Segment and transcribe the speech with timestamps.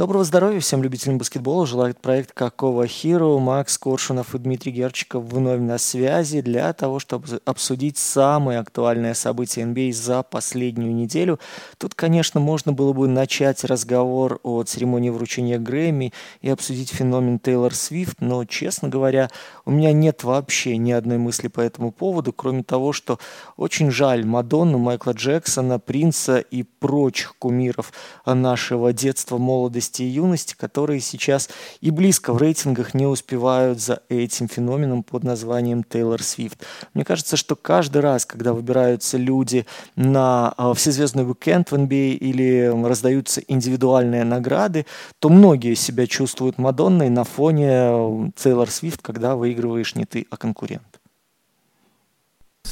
[0.00, 1.66] Доброго здоровья всем любителям баскетбола.
[1.66, 3.38] Желает проект Какого Хиру.
[3.38, 9.60] Макс Коршунов и Дмитрий Герчиков вновь на связи для того, чтобы обсудить самые актуальные события
[9.60, 11.38] NBA за последнюю неделю.
[11.76, 17.74] Тут, конечно, можно было бы начать разговор о церемонии вручения Грэмми и обсудить феномен Тейлор
[17.74, 19.28] Свифт, но, честно говоря,
[19.66, 23.18] у меня нет вообще ни одной мысли по этому поводу, кроме того, что
[23.58, 27.92] очень жаль Мадонну, Майкла Джексона, Принца и прочих кумиров
[28.24, 31.48] нашего детства, молодости молодости и юности, которые сейчас
[31.80, 36.64] и близко в рейтингах не успевают за этим феноменом под названием Тейлор Свифт.
[36.94, 42.24] Мне кажется, что каждый раз, когда выбираются люди на э, всезвездный уикенд в NBA а
[42.24, 44.86] или раздаются индивидуальные награды,
[45.18, 50.89] то многие себя чувствуют Мадонной на фоне Тейлор Свифт, когда выигрываешь не ты, а конкурент.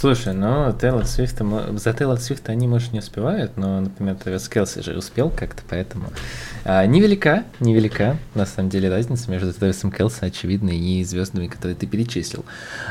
[0.00, 4.80] Слушай, ну Тейлор Свифт, за Тейлор Свифт они, может, не успевают, но, например, Трэвис Келси
[4.80, 6.12] же успел как-то, поэтому
[6.64, 11.88] а, невелика, невелика, на самом деле, разница между Трэвисом Келси, очевидной, и звездами, которые ты
[11.88, 12.44] перечислил.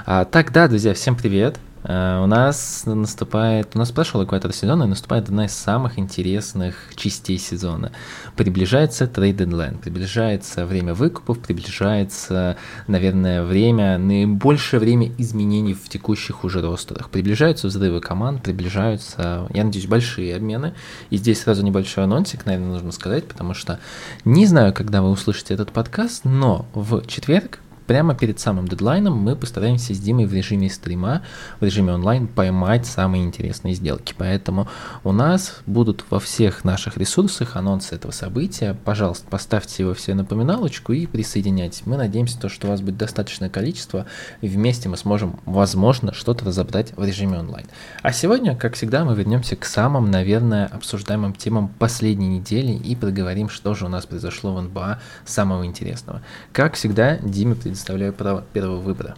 [0.06, 1.56] А, так, да, друзья, всем привет.
[1.84, 6.76] Э, у нас наступает, у нас прошел экватор сезона, и наступает одна из самых интересных
[6.96, 7.92] частей сезона.
[8.36, 16.62] Приближается трейд дедлайн, приближается время выкупов, приближается, наверное, время, наибольшее время изменений в текущих уже
[16.62, 17.10] ростерах.
[17.10, 20.74] Приближаются взрывы команд, приближаются, я надеюсь, большие обмены.
[21.10, 23.80] И здесь сразу небольшой анонсик, наверное, нужно сказать, потому что
[24.26, 29.36] не знаю, когда вы услышите этот подкаст, но в четверг прямо перед самым дедлайном мы
[29.36, 31.24] постараемся с Димой в режиме стрима,
[31.60, 34.14] в режиме онлайн поймать самые интересные сделки.
[34.18, 34.68] Поэтому
[35.04, 38.78] у нас будут во всех наших ресурсах анонсы этого события.
[38.86, 41.84] Пожалуйста, поставьте его все напоминалочку и присоединяйтесь.
[41.86, 44.06] Мы надеемся, то, что у вас будет достаточное количество,
[44.42, 47.68] и вместе мы сможем, возможно, что-то разобрать в режиме онлайн.
[48.02, 53.50] А сегодня, как всегда, мы вернемся к самым, наверное, обсуждаемым темам последней недели и проговорим,
[53.50, 56.22] что же у нас произошло в НБА самого интересного.
[56.52, 59.16] Как всегда, Диме предоставляю право первого выбора.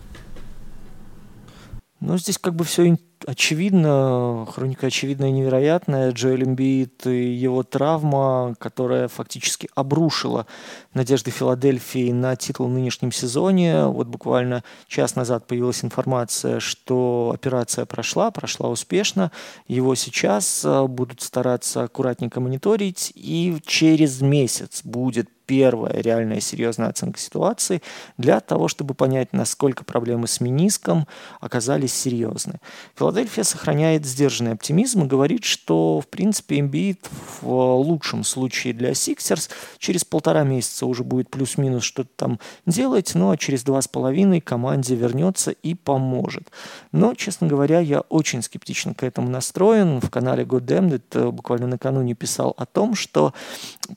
[2.02, 6.12] Ну, здесь как бы все очевидно, хроника очевидная и невероятная.
[6.12, 10.46] Джоэл Эмбиит и его травма, которая фактически обрушила
[10.94, 13.86] надежды Филадельфии на титул в нынешнем сезоне.
[13.86, 19.32] Вот буквально час назад появилась информация, что операция прошла, прошла успешно.
[19.68, 27.20] Его сейчас э, будут стараться аккуратненько мониторить, и через месяц будет первая реальная серьезная оценка
[27.20, 27.82] ситуации
[28.20, 31.08] для того, чтобы понять, насколько проблемы с мениском
[31.42, 32.60] оказались серьезны.
[32.96, 37.10] Филадельфия сохраняет сдержанный оптимизм и говорит, что, в принципе, Эмбиид
[37.42, 39.50] в лучшем случае для Сиксерс
[39.80, 44.42] через полтора месяца уже будет плюс-минус что-то там делать, ну а через два с половиной
[44.42, 46.52] команде вернется и поможет.
[46.92, 50.00] Но, честно говоря, я очень скептично к этому настроен.
[50.00, 53.34] В канале Goddamned э, буквально накануне писал о том, что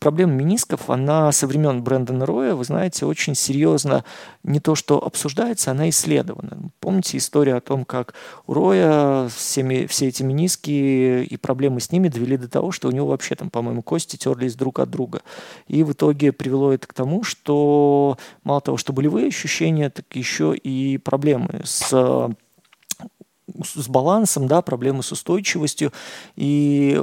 [0.00, 4.04] проблема менисков, она со времен Брэндона Роя, вы знаете, очень серьезно
[4.44, 6.70] не то, что обсуждается, она исследована.
[6.78, 8.14] Помните историю о том, как
[8.46, 12.92] у Роя всеми, все эти мениски и проблемы с ними довели до того, что у
[12.92, 15.22] него вообще там, по-моему, кости терлись друг от друга.
[15.66, 20.54] И в итоге привело это к тому, что мало того, что болевые ощущения, так еще
[20.54, 22.30] и проблемы с
[23.62, 25.92] с балансом, да, проблемы с устойчивостью
[26.36, 26.96] и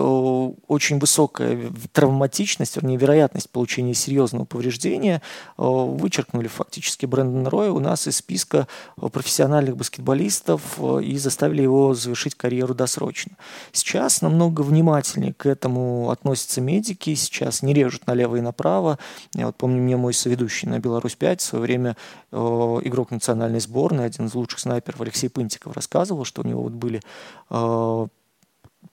[0.68, 5.22] очень высокая травматичность, вернее, вероятность получения серьезного повреждения
[5.58, 8.68] вычеркнули фактически Брэндона Роя у нас из списка
[8.98, 13.34] профессиональных баскетболистов и заставили его завершить карьеру досрочно.
[13.72, 18.98] Сейчас намного внимательнее к этому относятся медики, сейчас не режут налево и направо.
[19.34, 21.98] Я вот помню, мне мой соведущий на Беларусь-5 в свое время
[22.32, 27.02] игрок национальной сборной, один из лучших снайперов Алексей Пынтиков рассказывал, что у него вот были
[27.50, 28.08] э,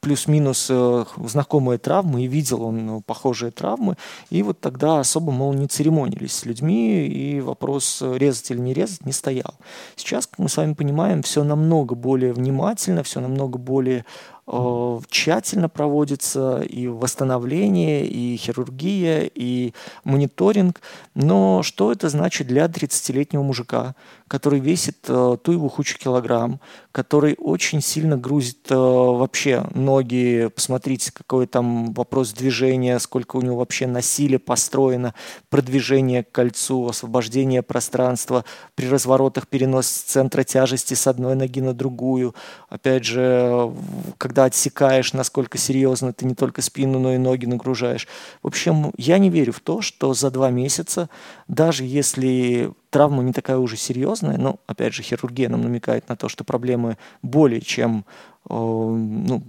[0.01, 3.97] плюс-минус э, знакомые травмы, и видел он похожие травмы,
[4.31, 8.73] и вот тогда особо, мол, не церемонились с людьми, и вопрос э, резать или не
[8.73, 9.55] резать не стоял.
[9.97, 14.05] Сейчас, как мы с вами понимаем, все намного более внимательно, все намного более
[14.49, 19.73] Э, тщательно проводится и восстановление, и хирургия, и
[20.05, 20.81] мониторинг.
[21.15, 23.97] Но что это значит для 30-летнего мужика,
[24.29, 30.51] который весит э, ту его хучу килограмм, который очень сильно грузит э, вообще ноги.
[30.55, 35.15] Посмотрите, какой там вопрос движения, сколько у него вообще насилия построено,
[35.49, 38.45] продвижение к кольцу, освобождение пространства,
[38.75, 42.35] при разворотах перенос центра тяжести с одной ноги на другую.
[42.69, 43.73] Опять же,
[44.19, 48.09] когда отсекаешь, насколько серьезно ты не только спину, но и ноги нагружаешь.
[48.43, 51.09] В общем, я не верю в то, что за два месяца,
[51.49, 56.29] даже если травма не такая уже серьезная, но, опять же, хирургия нам намекает на то,
[56.29, 58.05] что проблемы более чем
[58.49, 59.43] э, ну,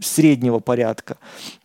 [0.00, 1.16] среднего порядка.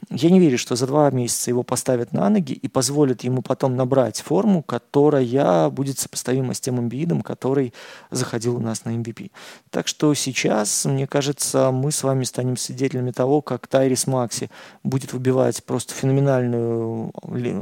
[0.09, 3.75] Я не верю, что за два месяца его поставят на ноги и позволят ему потом
[3.75, 7.73] набрать форму, которая будет сопоставима с тем имбидом, который
[8.09, 9.31] заходил у нас на MVP.
[9.69, 14.49] Так что сейчас, мне кажется, мы с вами станем свидетелями того, как Тайрис Макси
[14.83, 17.13] будет выбивать просто феноменальную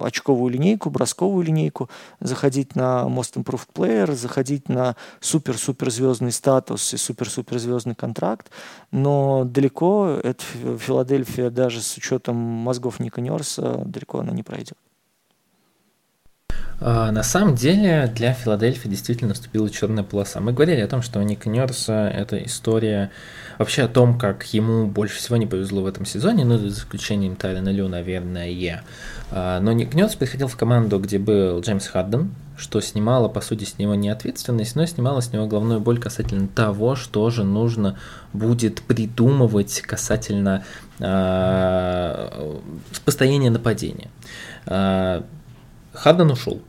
[0.02, 1.90] очковую линейку, бросковую линейку,
[2.20, 8.50] заходить на Most Improved Player, заходить на супер-супер звездный статус и супер-супер звездный контракт,
[8.92, 10.44] но далеко это
[10.80, 14.78] Филадельфия даже с учетом мозгов Ника Нерса далеко она не пройдет.
[16.82, 20.40] А, на самом деле для Филадельфии действительно наступила черная полоса.
[20.40, 23.12] Мы говорили о том, что у Ника Нерса это история
[23.58, 27.36] вообще о том, как ему больше всего не повезло в этом сезоне, ну, за исключением
[27.36, 28.84] Тайлена Лю, наверное.
[29.32, 33.66] А, но Ник Нерс приходил в команду, где был Джеймс Хадден, что снимало, по сути,
[33.66, 37.98] с него не ответственность, но снимало с него головную боль касательно того, что же нужно
[38.32, 40.64] будет придумывать касательно
[41.00, 42.60] э,
[43.04, 44.10] построения нападения.
[44.66, 46.62] Хадден ушел.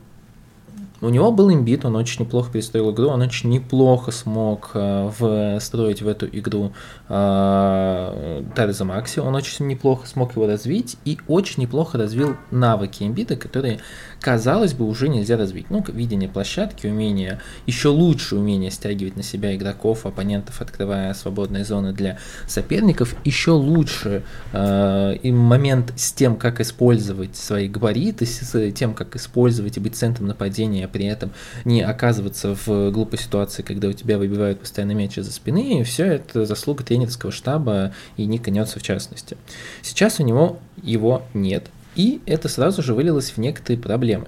[1.01, 6.03] У него был имбит, он очень неплохо перестроил игру, он очень неплохо смог э, встроить
[6.03, 6.73] в эту игру
[7.09, 13.35] э, Тарза Макси, он очень неплохо смог его развить и очень неплохо развил навыки имбита,
[13.35, 13.79] которые
[14.21, 15.69] казалось бы, уже нельзя развить.
[15.69, 21.91] Ну, видение площадки, умение, еще лучше умение стягивать на себя игроков, оппонентов, открывая свободные зоны
[21.91, 24.23] для соперников, еще лучше
[24.53, 29.95] э, и момент с тем, как использовать свои габариты, с тем, как использовать и быть
[29.95, 31.31] центром нападения, а при этом
[31.65, 36.05] не оказываться в глупой ситуации, когда у тебя выбивают постоянно мяч из-за спины, и все
[36.05, 39.35] это заслуга тренерского штаба и Ника Нетса в частности.
[39.81, 44.27] Сейчас у него его нет, и это сразу же вылилось в некоторые проблемы.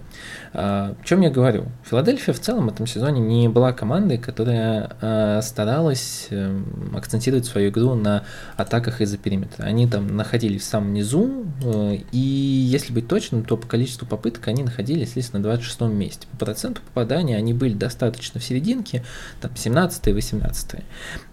[0.54, 1.66] А, о чем я говорю?
[1.86, 7.70] Филадельфия в целом в этом сезоне не была командой, которая а, старалась эм, акцентировать свою
[7.70, 8.26] игру на
[8.58, 9.64] атаках из-за периметра.
[9.64, 14.48] Они там находились в самом низу, э, и если быть точным, то по количеству попыток
[14.50, 16.28] они находились лишь на 26 месте.
[16.32, 19.06] По проценту попадания они были достаточно в серединке,
[19.40, 20.84] там 17-18.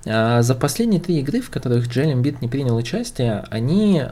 [0.06, 4.04] А за последние три игры, в которых Джейлен Бит не принял участие, они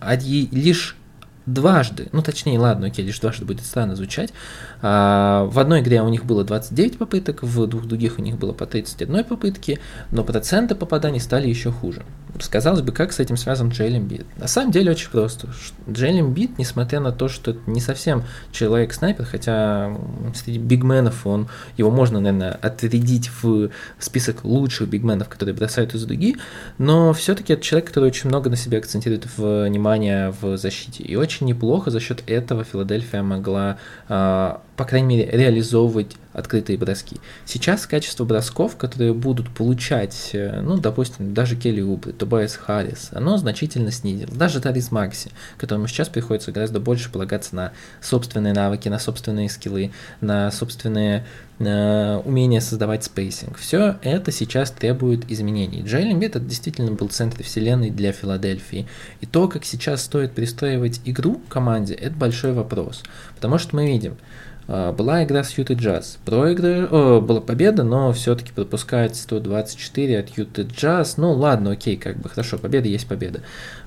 [0.00, 0.96] лишь
[1.46, 4.32] дважды, ну точнее, ладно, окей, лишь дважды будет странно звучать.
[4.82, 8.52] А, в одной игре у них было 29 попыток, в двух других у них было
[8.52, 9.78] по 31 попытки,
[10.10, 12.02] но проценты попаданий стали еще хуже.
[12.40, 14.26] Сказалось бы, как с этим связан Джейлен Бит?
[14.36, 15.48] На самом деле очень просто.
[15.88, 19.96] Джейлен Бит, несмотря на то, что это не совсем человек-снайпер, хотя
[20.34, 26.36] среди бигменов он, его можно, наверное, отрядить в список лучших бигменов, которые бросают из дуги,
[26.78, 31.04] но все-таки это человек, который очень много на себя акцентирует внимание в защите.
[31.04, 33.78] И очень неплохо за счет этого Филадельфия могла
[34.08, 37.16] а, по крайней мере, реализовывать открытые броски.
[37.46, 43.36] Сейчас качество бросков, которые будут получать, э, ну, допустим, даже Келли Убри, Тобайс Харрис, оно
[43.36, 44.34] значительно снизилось.
[44.34, 49.92] Даже Тарис Макси, которому сейчас приходится гораздо больше полагаться на собственные навыки, на собственные скиллы,
[50.20, 51.24] на собственные
[51.60, 53.56] э, умение создавать spacing.
[53.56, 55.82] Все это сейчас требует изменений.
[55.82, 58.88] Джоэл Эмбиид это действительно был центр вселенной для Филадельфии.
[59.20, 63.04] И то, как сейчас стоит пристраивать игру команде, это большой вопрос.
[63.36, 64.16] Потому что мы видим,
[64.66, 66.18] была игра с Юты Джаз.
[66.24, 71.16] Проигрыш, о, была победа, но все-таки пропускает 124 от Юты Джаз.
[71.16, 73.40] Ну ладно, окей, как бы хорошо, победа есть победа.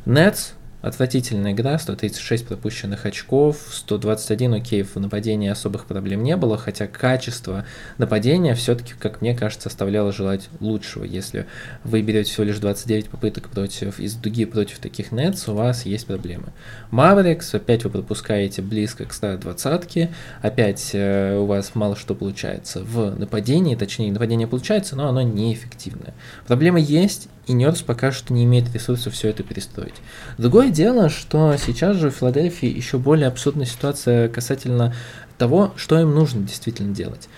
[0.06, 0.52] Нетс
[0.88, 7.66] Отвратительная игра, 136 пропущенных очков, 121 окей, в нападении особых проблем не было, хотя качество
[7.98, 11.04] нападения все-таки, как мне кажется, оставляло желать лучшего.
[11.04, 11.46] Если
[11.84, 16.08] вы берете всего лишь 29 попыток против из дуги против таких Нетс, у вас есть
[16.08, 16.54] проблемы.
[16.90, 20.10] Mavericks, опять вы пропускаете близко к 120
[20.42, 26.14] опять э, у вас мало что получается в нападении, точнее нападение получается, но оно неэффективное.
[26.48, 29.96] Проблемы есть, и Нерс пока что не имеет ресурсов все это перестроить.
[30.38, 34.94] Другое дело, что сейчас же в Филадельфии еще более абсурдная ситуация касательно
[35.38, 37.30] того, что им нужно действительно делать.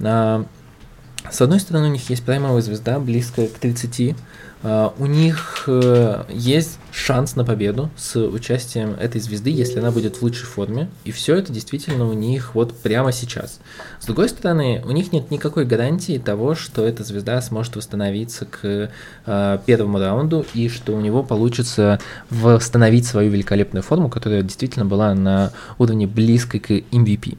[0.00, 0.46] А,
[1.30, 4.14] с одной стороны, у них есть праймовая звезда, близкая к 30, Uh,
[4.62, 10.22] у них uh, есть шанс на победу с участием этой звезды, если она будет в
[10.22, 10.88] лучшей форме.
[11.04, 13.60] И все это действительно у них вот прямо сейчас.
[14.00, 18.90] С другой стороны, у них нет никакой гарантии того, что эта звезда сможет восстановиться к
[19.26, 22.00] uh, первому раунду и что у него получится
[22.30, 27.38] восстановить свою великолепную форму, которая действительно была на уровне близкой к MVP.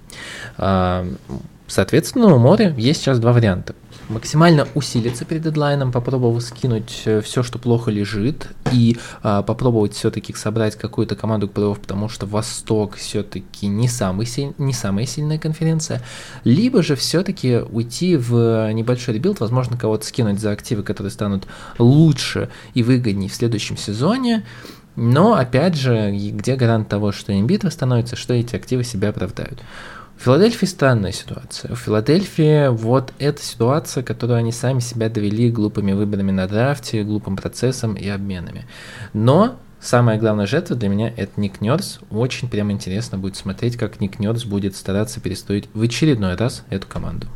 [1.67, 3.75] Соответственно, у Море есть сейчас два варианта
[4.09, 10.33] максимально усилиться перед дедлайном, попробовать скинуть э, все, что плохо лежит, и а, попробовать все-таки
[10.33, 14.53] собрать какую-то команду к плей потому что Восток все-таки не, самый силь...
[14.57, 16.01] не самая сильная конференция,
[16.43, 21.47] либо же все-таки уйти в небольшой rebuild, возможно, кого-то скинуть за активы, которые станут
[21.77, 24.45] лучше и выгоднее в следующем сезоне,
[24.95, 29.61] Но, опять же, где гарант того, что Эмбиид восстановится, что эти активы себя оправдают?
[30.19, 31.73] В Филадельфии странная ситуация.
[31.73, 37.37] В Филадельфии вот эта ситуация, которую они сами себя довели глупыми выборами на драфте, глупым
[37.37, 38.67] процессом и обменами.
[39.13, 42.01] Но самая главная жертва для меня это Ник Нерс.
[42.11, 46.85] Очень прям интересно будет смотреть, как Ник Нерс будет стараться перестроить в очередной раз эту
[46.85, 47.27] команду.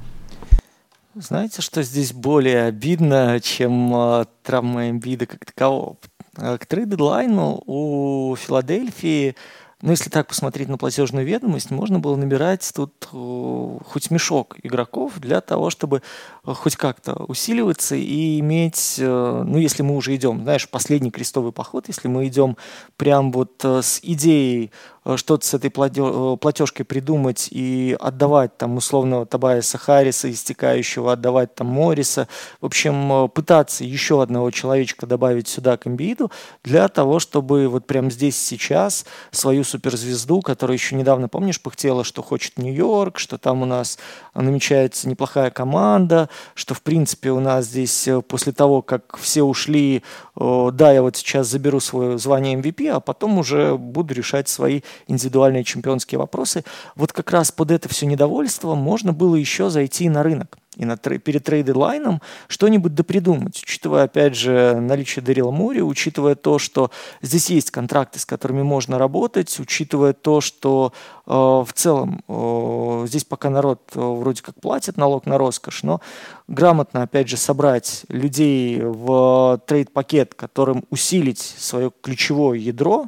[1.15, 5.95] Знаете, что здесь более обидно, чем э, травма Эмбида как такового?
[6.35, 9.35] К трейд-дедлайну у Филадельфии
[9.83, 15.19] но если так посмотреть на платежную ведомость, можно было набирать тут э, хоть мешок игроков
[15.19, 16.01] для того, чтобы
[16.45, 21.51] э, хоть как-то усиливаться и иметь, э, ну, если мы уже идем, знаешь, последний крестовый
[21.51, 22.55] поход, если мы идем
[22.95, 24.71] прям вот с идеей
[25.15, 31.67] что-то с этой э, платежкой придумать и отдавать там условного Табайса Харриса, истекающего, отдавать там
[31.67, 32.27] Морриса.
[32.61, 36.31] В общем, э, пытаться еще одного человечка добавить сюда к Эмбииду
[36.63, 42.21] для того, чтобы вот прямо здесь сейчас свою суперзвезду, которая еще недавно, помнишь, пыхтела, что
[42.21, 43.97] хочет Нью-Йорк, что там у нас
[44.33, 50.03] намечается неплохая команда, что в принципе у нас здесь после того, как все ушли,
[50.35, 55.63] да, я вот сейчас заберу свое звание MVP, а потом уже буду решать свои индивидуальные
[55.63, 56.63] чемпионские вопросы.
[56.95, 60.97] Вот как раз под это все недовольство можно было еще зайти на рынок и на,
[60.97, 67.71] перед трейд-лайном что-нибудь допридумать, учитывая, опять же, наличие Дэрила Мори, учитывая то, что здесь есть
[67.71, 70.93] контракты, с которыми можно работать, учитывая то, что
[71.25, 76.01] э, в целом э, здесь пока народ э, вроде как платит налог на роскошь, но
[76.47, 83.07] грамотно, опять же, собрать людей в трейд-пакет, которым усилить свое ключевое ядро,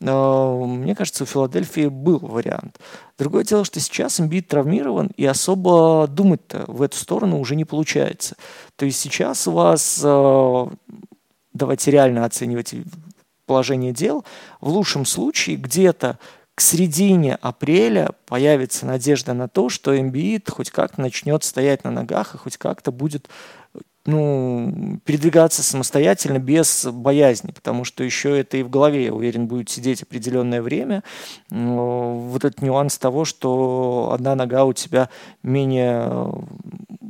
[0.00, 2.78] э, мне кажется, у Филадельфии был вариант.
[3.18, 8.36] Другое дело, что сейчас Эмбит травмирован, и особо думать-то в эту сторону уже не получается.
[8.76, 10.66] То есть сейчас у вас, э,
[11.54, 12.74] давайте реально оценивать
[13.46, 14.24] положение дел,
[14.60, 16.18] в лучшем случае где-то
[16.54, 22.34] к середине апреля появится надежда на то, что Эмбит хоть как-то начнет стоять на ногах
[22.34, 23.28] и хоть как-то будет
[24.06, 29.68] ну, передвигаться самостоятельно без боязни, потому что еще это и в голове, я уверен, будет
[29.68, 31.02] сидеть определенное время.
[31.50, 35.08] Вот этот нюанс того, что одна нога у тебя
[35.42, 36.32] менее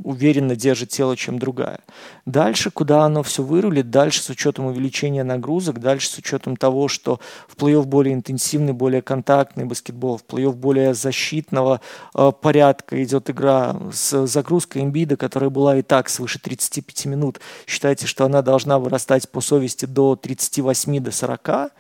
[0.07, 1.81] уверенно держит тело, чем другая.
[2.27, 7.19] Дальше, куда оно все вырулит, дальше с учетом увеличения нагрузок, дальше с учетом того, что
[7.49, 11.81] в плей-офф более интенсивный, более контактный баскетбол, в плей-офф более защитного
[12.15, 17.41] э, порядка идет игра с загрузкой имбида, которая была и так свыше 35 минут.
[17.67, 21.73] Считайте, что она должна вырастать по совести до 38 до 40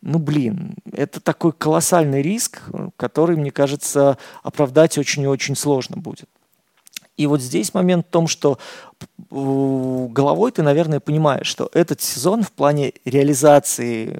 [0.00, 2.62] ну, блин, это такой колоссальный риск,
[2.96, 6.28] который, мне кажется, оправдать очень и очень сложно будет.
[7.18, 8.58] И вот здесь момент в том, что
[9.30, 14.18] головой ты, наверное, понимаешь, что этот сезон в плане реализации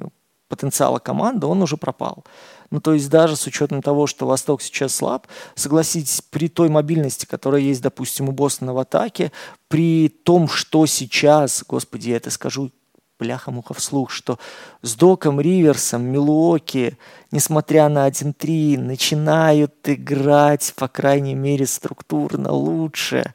[0.49, 2.25] потенциала команды, он уже пропал.
[2.71, 7.25] Ну, то есть даже с учетом того, что Восток сейчас слаб, согласитесь, при той мобильности,
[7.25, 9.33] которая есть, допустим, у Бостона в атаке,
[9.69, 12.71] при том, что сейчас, господи, я это скажу
[13.19, 14.39] бляха-муха вслух, что
[14.83, 16.99] с Доком Риверсом Милуоки,
[17.31, 23.33] несмотря на 1-3, начинают играть, по крайней мере, структурно лучше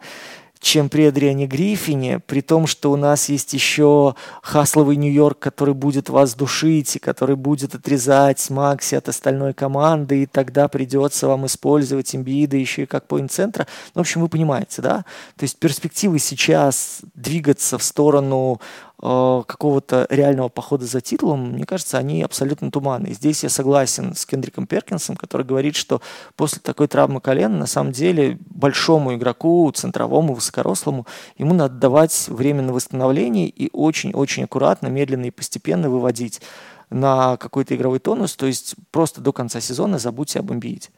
[0.64, 6.08] чем при Адриане Гриффине, при том, что у нас есть еще хасловый Нью-Йорк, который будет
[6.08, 12.16] вас душить и который будет отрезать Макси от остальной команды, и тогда придется вам использовать
[12.16, 13.68] имбиида еще и как поинт-центра.
[13.94, 15.04] Ну, в общем, вы понимаете, да?
[15.36, 18.62] То есть перспективы сейчас двигаться в сторону
[19.06, 23.14] Э, какого-то реального похода за титулом, мне кажется, они абсолютно туманные.
[23.14, 26.02] Здесь я согласен с Кендриком Перкинсом, который говорит, что
[26.38, 31.06] после такой травмы колена, на самом деле, большому игроку, центровому, высокорослому,
[31.38, 36.40] ему надо давать время на восстановление и очень-очень аккуратно, медленно и постепенно выводить
[36.90, 40.92] на какой-то игровой тонус, то есть просто до конца сезона забудьте об имбиите.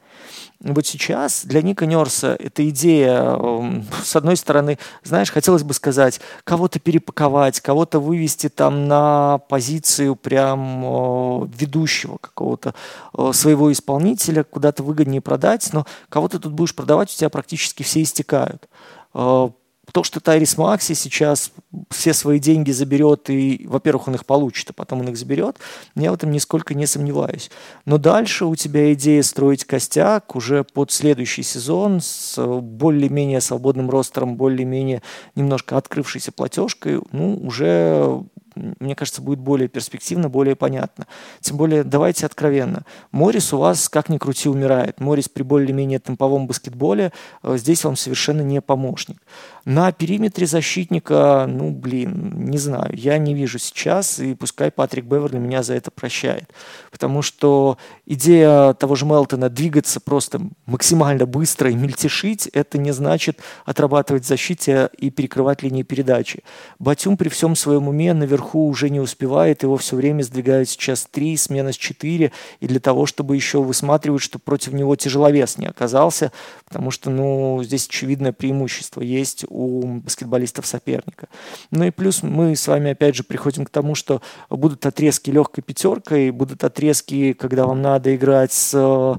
[0.60, 6.20] Вот сейчас для Ника Нерса эта идея, эм, с одной стороны, знаешь, хотелось бы сказать,
[6.44, 12.74] кого-то перепаковать, кого-то вывести там на позицию прям э, ведущего какого-то
[13.16, 17.82] э, своего исполнителя, куда-то выгоднее продать, но кого ты тут будешь продавать, у тебя практически
[17.82, 18.66] все истекают.
[19.12, 19.50] Э,
[19.92, 21.52] то, что Тайрис Макси сейчас
[21.90, 25.56] все свои деньги заберет, и, во-первых, он их получит, а потом он их заберет,
[25.94, 27.50] я в этом нисколько не сомневаюсь.
[27.84, 34.36] Но дальше у тебя идея строить костяк уже под следующий сезон с более-менее свободным ростером,
[34.36, 35.02] более-менее
[35.34, 38.24] немножко открывшейся платежкой, ну, уже
[38.56, 41.06] мне кажется, будет более перспективно, более понятно.
[41.40, 42.82] Тем более, давайте откровенно.
[43.12, 45.00] Морис у вас, как ни крути, умирает.
[45.00, 49.20] Морис при более-менее темповом баскетболе э, здесь вам совершенно не помощник.
[49.64, 55.38] На периметре защитника, ну, блин, не знаю, я не вижу сейчас, и пускай Патрик Беверли
[55.38, 56.52] меня за это прощает.
[56.92, 63.40] Потому что идея того же Мелтона двигаться просто максимально быстро и мельтешить, это не значит
[63.64, 66.44] отрабатывать защите и перекрывать линии передачи.
[66.78, 71.36] Батюм при всем своем уме наверху уже не успевает, его все время сдвигают сейчас три,
[71.36, 76.32] смена с четыре, и для того, чтобы еще высматривать, чтобы против него тяжеловес не оказался,
[76.64, 81.28] потому что, ну, здесь очевидное преимущество есть у баскетболистов соперника.
[81.70, 85.62] Ну и плюс мы с вами опять же приходим к тому, что будут отрезки легкой
[85.62, 89.14] пятеркой, будут отрезки, когда вам надо играть с э,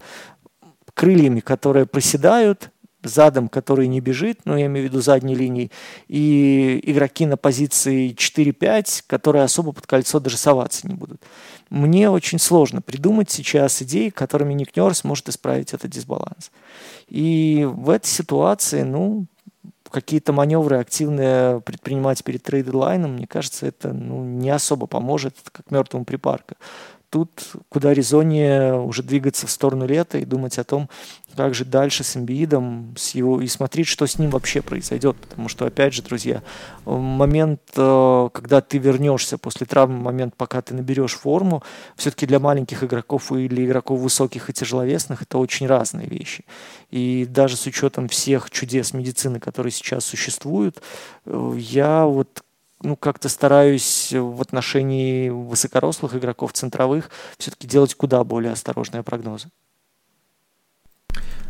[0.93, 2.71] крыльями, которые проседают,
[3.07, 5.71] задом, который не бежит, ну, я имею в виду задней линии,
[6.07, 11.21] и игроки на позиции 4-5, которые особо под кольцо даже соваться не будут.
[11.69, 16.51] Мне очень сложно придумать сейчас идеи, которыми Ник Нерс может исправить этот дисбаланс.
[17.07, 19.25] И в этой ситуации, ну,
[19.89, 26.05] какие-то маневры активные предпринимать перед трейд-лайном, мне кажется, это ну, не особо поможет, как мертвому
[26.05, 26.55] припарка.
[27.09, 27.29] Тут
[27.69, 30.89] куда резоннее уже двигаться в сторону лета и думать о том,
[31.37, 35.15] как же дальше с Эмбиидом, с его, и смотреть, что с ним вообще произойдет.
[35.15, 36.43] Потому что, опять же, друзья,
[36.85, 41.63] момент, э, когда ты вернешься после травмы, момент, пока ты наберешь форму,
[41.95, 46.43] все-таки для маленьких игроков или игроков высоких и тяжеловесных это очень разные вещи.
[46.91, 50.81] И даже с учетом всех чудес медицины, которые сейчас существуют,
[51.25, 52.43] э, я вот
[52.81, 59.49] ну, как-то стараюсь в отношении высокорослых игроков центровых все-таки делать куда более осторожные прогнозы.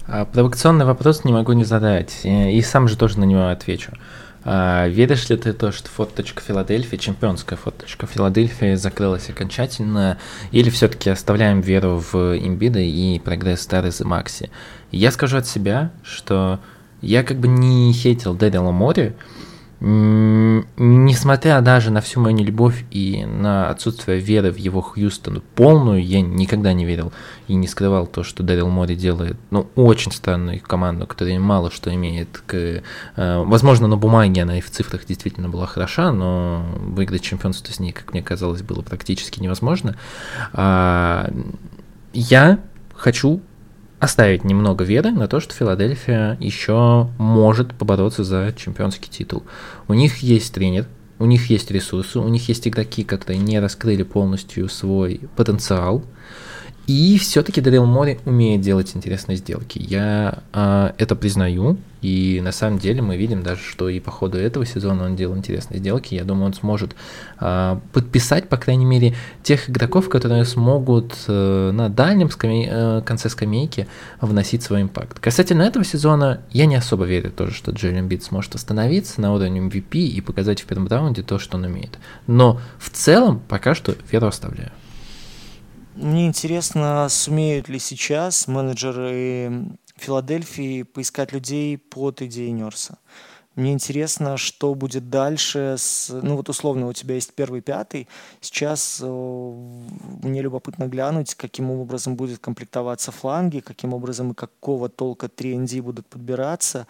[0.08, 3.92] А, провокационный вопрос не могу не задать, и сам же тоже на него отвечу.
[4.46, 10.18] А, веришь ли ты то, что фоточка Филадельфии, чемпионская фоточка Филадельфии закрылась окончательно,
[10.52, 14.50] или все-таки оставляем веру в Имбида и прогресс старый за Макси?
[14.92, 16.62] Я скажу от себя, что
[17.02, 19.14] я как бы не хейтил Дэрила Мори,
[19.80, 26.22] несмотря даже на всю мою нелюбовь и на отсутствие веры в его Хьюстон полную, я
[26.22, 27.14] никогда не верил
[27.48, 31.94] и не скрывал то, что Дэрил Мори делает, ну, очень странную команду, которая мало что
[31.94, 32.82] имеет к...
[33.16, 37.80] Э, возможно, на бумаге она и в цифрах действительно была хороша, но выиграть чемпионство с
[37.80, 39.96] ней, как мне казалось, было практически невозможно.
[40.54, 41.30] А,
[42.14, 42.60] я
[42.96, 43.42] хочу
[44.00, 49.44] оставить немного веры на то, что Филадельфия еще может побороться за чемпионский титул.
[49.88, 50.88] У них есть тренер,
[51.20, 56.04] у них есть ресурсы, у них есть игроки, которые не раскрыли полностью свой потенциал.
[56.88, 59.78] И все-таки Дарил Мори умеет делать интересные сделки.
[59.78, 61.78] Я э, это признаю.
[62.02, 65.36] И на самом деле мы видим даже, что и по ходу этого сезона он делал
[65.36, 66.14] интересные сделки.
[66.16, 66.96] Я думаю, он сможет
[67.42, 73.28] э, подписать, по крайней мере, тех игроков, которые смогут э, на дальнем скамей, э, конце
[73.30, 73.88] скамейки
[74.22, 75.20] вносить свой импакт.
[75.20, 79.60] Касательно этого сезона, я не особо верю тоже, что Джерри Бит сможет остановиться на уровне
[79.60, 82.00] MVP и показать в первом раунде то, что он умеет.
[82.28, 84.72] Но в целом пока что веру оставляю.
[86.00, 93.00] Мне интересно, сумеют ли сейчас менеджеры Филадельфии поискать людей под идеей Нерса.
[93.56, 95.74] Мне интересно, что будет дальше.
[95.76, 98.08] С, ну вот условно у тебя есть первый, пятый.
[98.42, 105.82] Сейчас мне любопытно глянуть, каким образом будет комплектоваться фланги, каким образом и какого толка 3
[105.82, 106.86] будут подбираться.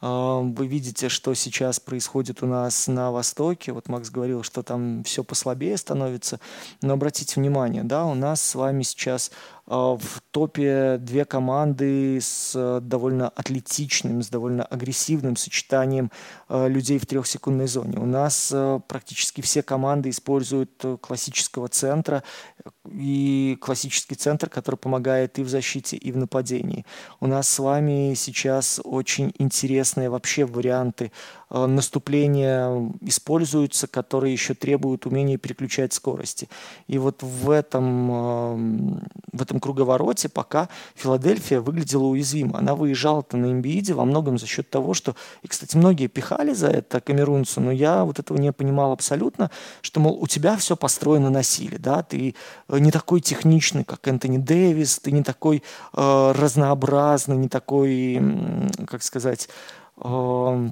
[0.00, 3.72] Вы видите, что сейчас происходит у нас на Востоке.
[3.72, 6.40] Вот Макс говорил, что там все послабее становится.
[6.80, 9.30] Но обратите внимание, да, у нас с вами сейчас
[9.70, 16.10] в топе две команды с довольно атлетичным, с довольно агрессивным сочетанием
[16.48, 17.98] а, людей в трехсекундной зоне.
[17.98, 22.24] У нас а, практически все команды используют классического центра
[22.90, 26.84] и классический центр, который помогает и в защите, и в нападении.
[27.20, 31.10] У нас с вами сейчас очень интересные вообще варианты э,
[31.50, 36.48] наступления используются, которые еще требуют умения переключать скорости.
[36.86, 39.00] И вот в этом, э,
[39.32, 42.58] в этом круговороте пока Филадельфия выглядела уязвимо.
[42.58, 46.68] Она выезжала-то на имбииде во многом за счет того, что, и, кстати, многие пихали за
[46.68, 51.30] это камерунцу, но я вот этого не понимал абсолютно, что, мол, у тебя все построено
[51.30, 52.34] на силе, да, ты
[52.70, 58.20] Э, не такой техничный, как Энтони Дэвис, ты не такой э, разнообразный, не такой,
[58.86, 59.48] как сказать,
[60.02, 60.70] э,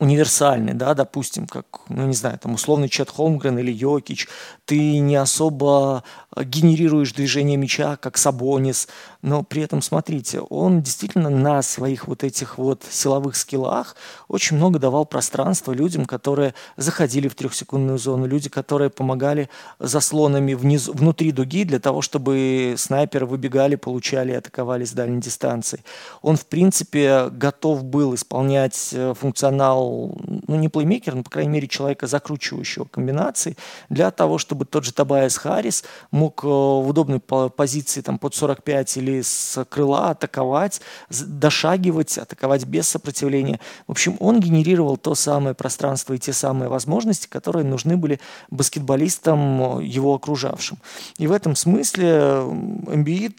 [0.00, 4.28] универсальный, да, допустим, как, ну, не знаю, там, условный Чет Холмгрен или Йокич,
[4.64, 6.04] ты не особо
[6.36, 8.88] генерируешь движение мяча, как Сабонис,
[9.22, 13.96] но при этом, смотрите, он действительно на своих вот этих вот силовых скиллах
[14.28, 20.92] очень много давал пространства людям, которые заходили в трехсекундную зону, люди, которые помогали заслонами внизу,
[20.92, 25.84] внутри дуги для того, чтобы снайперы выбегали, получали и атаковали с дальней дистанции.
[26.22, 31.68] Он, в принципе, готов был исполнять э, функционал, ну, не плеймейкер, но, по крайней мере,
[31.68, 33.56] человека, закручивающего комбинации,
[33.88, 38.96] для того, чтобы тот же Табайс Харрис мог э, в удобной позиции там, под 45
[38.96, 43.60] или с крыла атаковать, дошагивать, атаковать без сопротивления.
[43.86, 48.20] В общем, он генерировал то самое пространство и те самые возможности, которые нужны были
[48.50, 50.78] баскетболистам, э, его окружавшим.
[51.18, 52.42] И в этом смысле
[52.86, 53.36] Эмбиид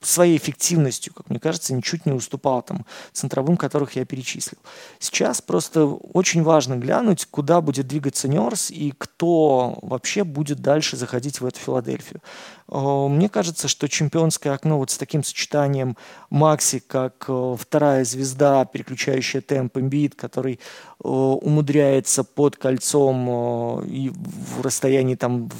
[0.00, 4.58] своей эффективностью, как мне кажется, ничуть не уступал там центровым, которых я перечислил.
[5.00, 11.40] Сейчас просто очень важно глянуть, куда будет двигаться Нерс и кто вообще будет дальше заходить
[11.40, 12.22] в эту Филадельфию.
[12.68, 15.96] Э, мне кажется, что чемпионское окно вот с таким сочетанием
[16.30, 24.60] Макси, как э, вторая звезда, переключающая темп, имбит, который э, умудряется под кольцом и в
[24.62, 25.50] расстоянии там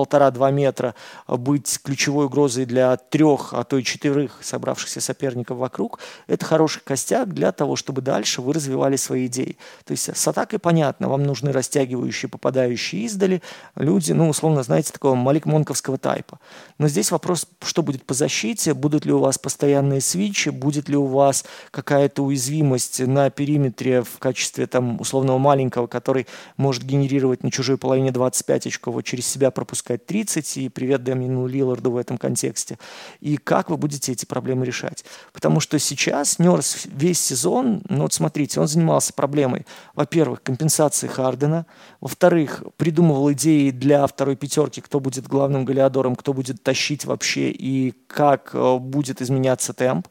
[0.00, 0.94] полтора-два метра
[1.28, 7.34] быть ключевой угрозой для трех, а то и четверых собравшихся соперников вокруг, это хороший костяк
[7.34, 9.58] для того, чтобы дальше вы развивали свои идеи.
[9.84, 13.42] То есть с атакой понятно, вам нужны растягивающие, попадающие издали
[13.76, 16.40] люди, ну, условно, знаете, такого Малик Монковского тайпа.
[16.78, 20.96] Но здесь вопрос, что будет по защите, будут ли у вас постоянные свичи, будет ли
[20.96, 27.50] у вас какая-то уязвимость на периметре в качестве там условного маленького, который может генерировать на
[27.50, 32.18] чужой половине 25 очков, через себя пропускать пропускать 30, и привет Дэмину Лиларду в этом
[32.18, 32.78] контексте.
[33.20, 35.04] И как вы будете эти проблемы решать?
[35.32, 41.66] Потому что сейчас Нерс весь сезон, ну вот смотрите, он занимался проблемой, во-первых, компенсации Хардена,
[42.00, 47.92] во-вторых, придумывал идеи для второй пятерки, кто будет главным галиадором, кто будет тащить вообще и
[48.06, 50.06] как э, будет изменяться темп.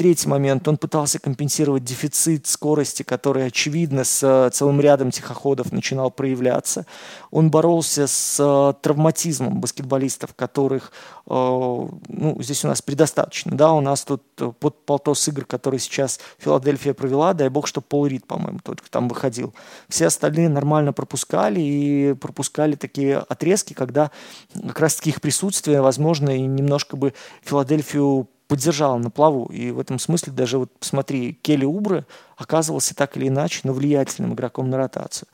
[0.00, 6.10] Третий момент, он пытался компенсировать дефицит скорости, который, очевидно, с э, целым рядом тихоходов начинал
[6.10, 6.86] проявляться.
[7.30, 10.90] Он боролся с э, травматизмом баскетболистов, которых
[11.26, 13.54] э, ну, здесь у нас предостаточно.
[13.54, 14.22] Да, у нас тут
[14.58, 19.06] под полтос игр, которые сейчас Филадельфия провела, дай бог, что Пол Рид, по-моему, только там
[19.06, 19.52] выходил.
[19.90, 24.10] Все остальные нормально пропускали и пропускали такие отрезки, когда
[24.54, 29.44] как раз-таки их присутствие, возможно, и немножко бы Филадельфию поддержала на плаву.
[29.44, 32.04] И в этом смысле даже вот посмотри, Келли Убры
[32.36, 35.28] оказывался так или иначе, но влиятельным игроком на ротацию.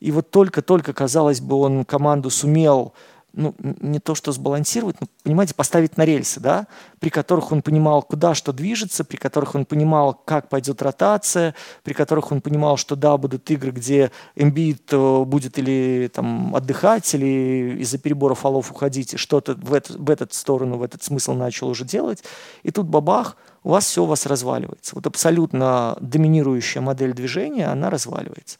[0.00, 2.94] И вот только-только, казалось бы, он команду сумел
[3.32, 6.66] ну, не то что сбалансировать, но, понимаете, поставить на рельсы, да,
[7.00, 11.92] при которых он понимал, куда что движется, при которых он понимал, как пойдет ротация, при
[11.92, 17.80] которых он понимал, что да, будут игры, где Эмбит э, будет или там отдыхать, или
[17.80, 21.68] из-за перебора фолов уходить, и что-то в, эту, в эту сторону, в этот смысл начал
[21.68, 22.22] уже делать.
[22.62, 24.94] И тут бабах, у вас все у вас разваливается.
[24.94, 28.58] Вот абсолютно доминирующая модель движения, она разваливается.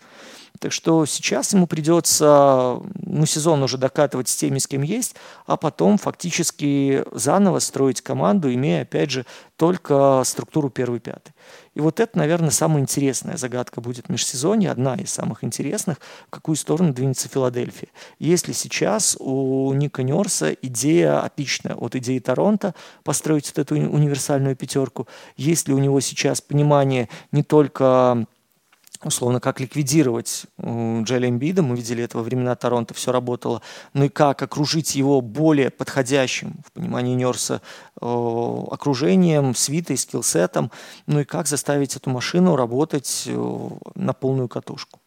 [0.58, 5.56] Так что сейчас ему придется, ну, сезон уже докатывать с теми, с кем есть, а
[5.56, 11.32] потом фактически заново строить команду, имея, опять же, только структуру первый-пятый.
[11.74, 16.30] И вот это, наверное, самая интересная загадка будет в межсезонье, одна из самых интересных, в
[16.30, 17.88] какую сторону двинется Филадельфия.
[18.18, 25.08] Если сейчас у Ника Нерса идея отличная от идеи Торонто построить вот эту универсальную пятерку,
[25.36, 28.26] если у него сейчас понимание не только
[29.04, 33.62] условно, как ликвидировать Джеля Эмбида, мы видели это во времена Торонто, все работало,
[33.94, 37.60] ну и как окружить его более подходящим, в понимании Нерса,
[37.96, 40.70] окружением, свитой, скиллсетом,
[41.06, 43.28] ну и как заставить эту машину работать
[43.94, 45.00] на полную катушку.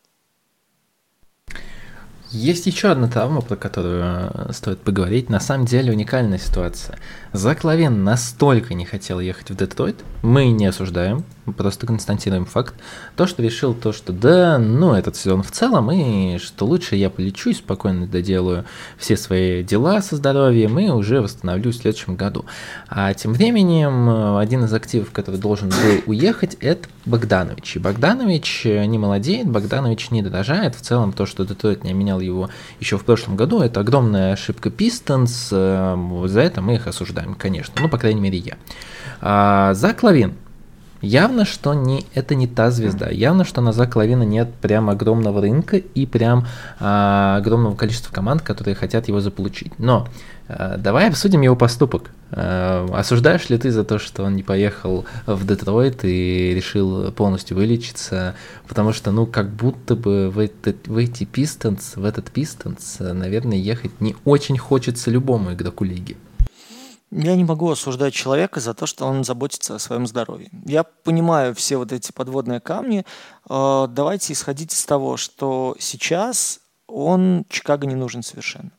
[2.32, 5.30] Есть еще одна травма, про которую э, стоит поговорить.
[5.30, 6.98] На самом деле уникальная ситуация.
[7.32, 12.76] Зак Лавен настолько не хотел ехать в Детройт, мы не осуждаем, просто констатируем факт,
[13.16, 17.10] то, что решил то, что да, ну, этот сезон в целом, и что лучше я
[17.10, 18.66] полечу и спокойно доделаю
[18.98, 22.46] все свои дела со здоровьем и уже восстановлюсь в следующем году.
[22.88, 27.76] А тем временем э, один из активов, который должен был уехать, это Богданович.
[27.76, 30.76] И Богданович не молодеет, Богданович не дорожает.
[30.76, 34.70] В целом то, что Детройт не менял его еще в прошлом году, это огромная ошибка
[34.70, 35.50] Пистонс.
[35.52, 37.76] Э, за это мы их осуждаем, конечно.
[37.82, 38.58] Ну, по крайней мере, я.
[39.22, 40.34] А, Зак Лавин
[41.02, 43.10] Явно, что не, это не та звезда.
[43.10, 46.48] Явно, что на Зак Лавина нет прям огромного рынка и прям
[46.80, 49.78] а, огромного количества команд, которые хотят его заполучить.
[49.78, 50.08] Но
[50.48, 52.12] а, давай обсудим его поступок.
[52.32, 57.58] А, осуждаешь ли ты за то, что он не поехал в Детройт и решил полностью
[57.58, 58.36] вылечиться?
[58.68, 63.58] Потому что, ну, как будто бы в, этот, в эти Пистонс, в этот Пистонс, наверное,
[63.58, 66.18] ехать не очень хочется любому игроку лиги.
[67.18, 70.50] Я не могу осуждать человека за то, что он заботится о своем здоровье.
[70.66, 73.06] Я понимаю все вот эти подводные камни.
[73.48, 78.72] А, давайте исходить из того, что сейчас он Чикаго не нужен совершенно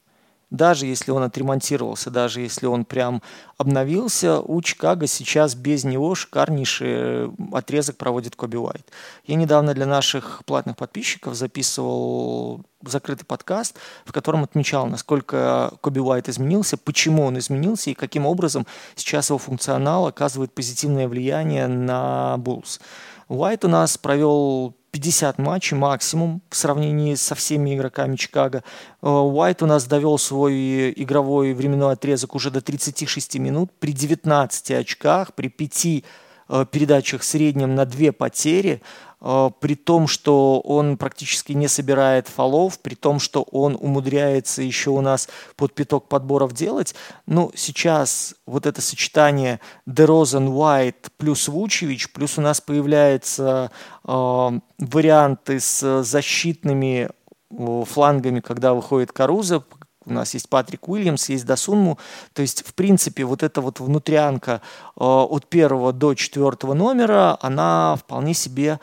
[0.56, 3.22] даже если он отремонтировался, даже если он прям
[3.58, 8.90] обновился, у Чикаго сейчас без него шикарнейший отрезок проводит Коби Уайт.
[9.24, 16.28] Я недавно для наших платных подписчиков записывал закрытый подкаст, в котором отмечал, насколько Коби Уайт
[16.28, 22.80] изменился, почему он изменился и каким образом сейчас его функционал оказывает позитивное влияние на Буллс.
[23.28, 28.64] Уайт у нас провел 50 матчей максимум в сравнении со всеми игроками Чикаго.
[29.02, 34.70] Э, Уайт у нас довел свой игровой временной отрезок уже до 36 минут при 19
[34.70, 35.86] очках, при 5
[36.48, 38.80] э, передачах в среднем на 2 потери.
[39.20, 44.90] А, при том, что он практически не собирает фолов, при том, что он умудряется еще
[44.90, 46.94] у нас под пяток подборов делать.
[47.26, 53.70] Ну, сейчас вот это сочетание Дерозен Уайт плюс Вучевич, плюс у нас появляется
[54.04, 57.08] э, варианты с защитными
[57.48, 59.64] флангами, когда выходит Каруза,
[60.06, 61.98] у нас есть Патрик Уильямс, есть Дасунму.
[62.32, 64.62] То есть, в принципе, вот эта вот внутрянка
[64.96, 68.78] э, от первого до четвертого номера, она вполне себе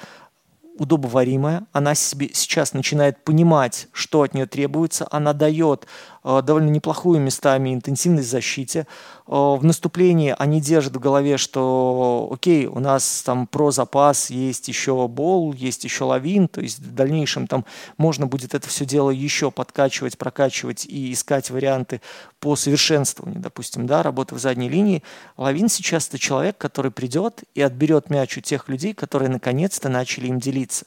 [0.77, 5.87] удобоваримая, она себе сейчас начинает понимать, что от нее требуется, она дает
[6.23, 8.87] довольно неплохую местами интенсивность в защите.
[9.27, 14.67] Э, в наступлении они держат в голове, что окей, у нас там про запас, есть
[14.67, 17.65] еще бол, есть еще лавин, то есть в дальнейшем там
[17.97, 22.01] можно будет это все дело еще подкачивать, прокачивать и искать варианты
[22.39, 25.03] по совершенствованию, допустим, да, работы в задней линии.
[25.37, 30.27] Лавин сейчас это человек, который придет и отберет мяч у тех людей, которые наконец-то начали
[30.27, 30.85] им делиться.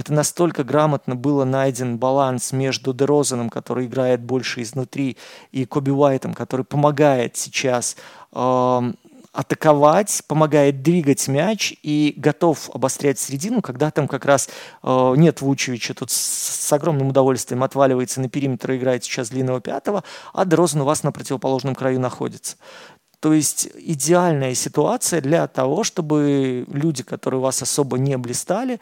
[0.00, 5.18] Это настолько грамотно было найден баланс между Дерозаном, который играет больше изнутри,
[5.52, 7.98] и Коби Уайтом, который помогает сейчас
[8.32, 8.92] э,
[9.34, 14.48] атаковать, помогает двигать мяч и готов обострять середину, когда там как раз
[14.82, 19.60] э, нет Вучевича, тут с, с огромным удовольствием отваливается на периметр и играет сейчас длинного
[19.60, 22.56] пятого, а Дрозен у вас на противоположном краю находится.
[23.20, 28.80] То есть идеальная ситуация для того, чтобы люди, которые вас особо не блистали,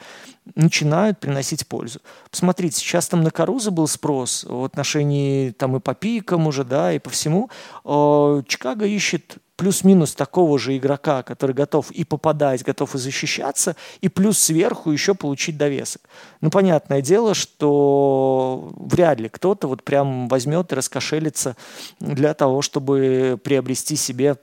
[0.55, 2.01] начинают приносить пользу.
[2.31, 6.92] Посмотрите, сейчас там на Каруза был спрос в отношении там и по пикам уже, да,
[6.92, 7.51] и по всему.
[7.85, 14.09] Э, Чикаго ищет плюс-минус такого же игрока, который готов и попадать, готов и защищаться, и
[14.09, 16.03] плюс сверху еще получить довесок.
[16.40, 21.57] Ну, понятное дело, что вряд ли кто-то вот прям возьмет и раскошелится
[21.99, 24.37] для того, чтобы приобрести себе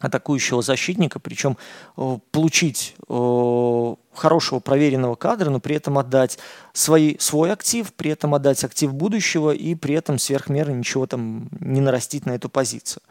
[0.00, 1.56] атакующего защитника, причем
[1.96, 6.38] э, получить э, хорошего проверенного кадра, но при этом отдать
[6.72, 11.80] свои, свой актив, при этом отдать актив будущего и при этом сверхмеры ничего там не
[11.80, 13.02] нарастить на эту позицию.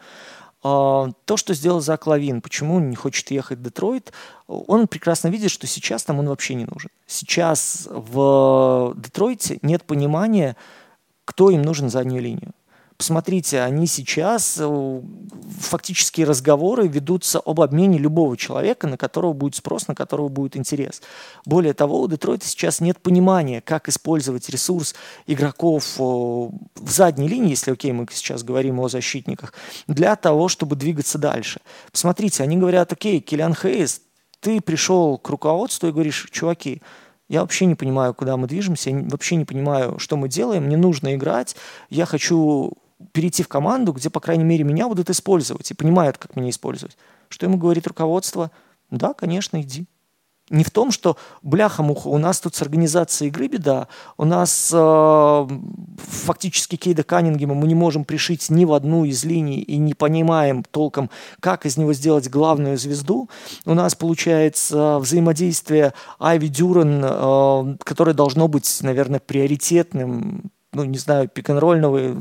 [0.62, 4.12] А, то, что сделал Зак Лавин, почему он не хочет ехать в Детройт,
[4.46, 6.90] он прекрасно видит, что сейчас там он вообще не нужен.
[7.06, 10.56] Сейчас в Детройте нет понимания,
[11.24, 12.52] кто им нужен заднюю линию.
[13.00, 15.00] Посмотрите, они сейчас, э,
[15.58, 21.00] фактически разговоры ведутся об обмене любого человека, на которого будет спрос, на которого будет интерес.
[21.46, 24.94] Более того, у Детройта сейчас нет понимания, как использовать ресурс
[25.26, 29.54] игроков э, в задней линии, если, окей, мы сейчас говорим о защитниках,
[29.86, 31.62] для того, чтобы двигаться дальше.
[31.90, 34.02] Посмотрите, они говорят, окей, Киллиан Хейс,
[34.40, 36.82] ты пришел к руководству и говоришь, чуваки,
[37.30, 40.76] я вообще не понимаю, куда мы движемся, я вообще не понимаю, что мы делаем, мне
[40.76, 41.56] нужно играть,
[41.88, 42.74] я хочу
[43.12, 46.96] перейти в команду, где, по крайней мере, меня будут использовать и понимают, как меня использовать.
[47.28, 48.50] Что ему говорит руководство?
[48.90, 49.86] Да, конечно, иди.
[50.50, 53.86] Не в том, что бляха-муха, у нас тут с организацией игры беда,
[54.16, 55.48] у нас э,
[55.96, 60.64] фактически Кейда Каннингема мы не можем пришить ни в одну из линий и не понимаем
[60.68, 61.08] толком,
[61.38, 63.30] как из него сделать главную звезду.
[63.64, 71.28] У нас получается взаимодействие Айви Дюран, э, которое должно быть, наверное, приоритетным, ну, не знаю,
[71.28, 72.16] пик-н-ролльного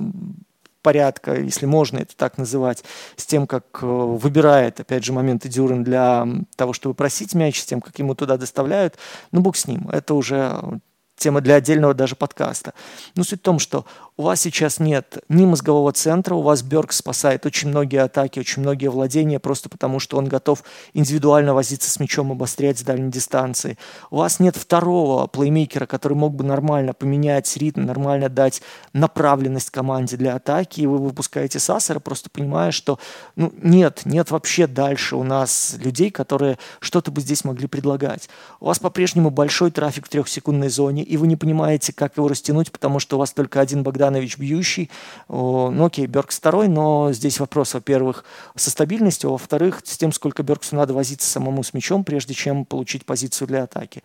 [0.82, 2.84] порядка, если можно это так называть,
[3.16, 7.66] с тем, как э, выбирает, опять же, моменты Дюрен для того, чтобы просить мяч, с
[7.66, 8.96] тем, как ему туда доставляют,
[9.32, 9.90] ну, бог с ним.
[9.90, 10.80] Это уже
[11.20, 12.74] тема для отдельного даже подкаста.
[13.16, 13.86] Но суть в том, что
[14.20, 18.62] у вас сейчас нет ни мозгового центра, у вас Берг спасает очень многие атаки, очень
[18.62, 20.62] многие владения, просто потому что он готов
[20.94, 23.78] индивидуально возиться с мячом, обострять с дальней дистанции.
[24.12, 30.18] У вас нет второго плеймейкера, который мог бы нормально поменять ритм, нормально дать направленность команде
[30.18, 33.00] для атаки, и вы выпускаете Сассера, просто понимая, что
[33.38, 38.28] ну, нет, нет вообще дальше у нас людей, которые что-то бы здесь могли предлагать.
[38.60, 42.70] У вас по-прежнему большой трафик в трехсекундной зоне, и вы не понимаете, как его растянуть,
[42.70, 44.90] потому что у вас только один Богдан Богданович бьющий.
[45.28, 50.42] Ну окей, Берг второй, но здесь вопрос, во-первых, со стабильностью, а во-вторых, с тем, сколько
[50.44, 54.04] Бергсу надо возиться самому с мячом, прежде чем получить позицию для атаки.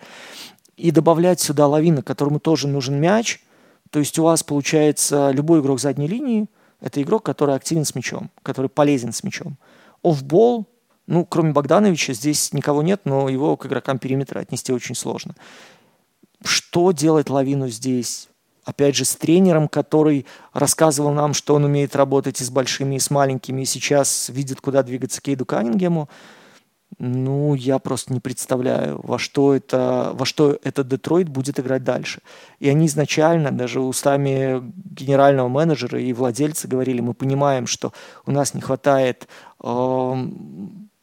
[0.76, 3.42] И добавлять сюда лавина, которому тоже нужен мяч.
[3.90, 6.46] То есть у вас получается любой игрок задней линии,
[6.80, 9.56] это игрок, который активен с мячом, который полезен с мячом.
[10.02, 10.66] Офбол,
[11.06, 15.34] ну, кроме Богдановича, здесь никого нет, но его к игрокам периметра отнести очень сложно.
[16.44, 18.28] Что делать Лавину здесь?
[18.64, 22.98] Опять же, с тренером, который рассказывал нам, что он умеет работать и с большими, и
[22.98, 26.08] с маленькими, и сейчас видит, куда двигаться Кейду Каннингему.
[26.98, 32.20] Ну, я просто не представляю, во что это, во что этот Детройт будет играть дальше.
[32.60, 37.92] И они изначально, даже устами генерального менеджера и владельца говорили, мы понимаем, что
[38.26, 39.26] у нас не хватает
[39.62, 40.28] э,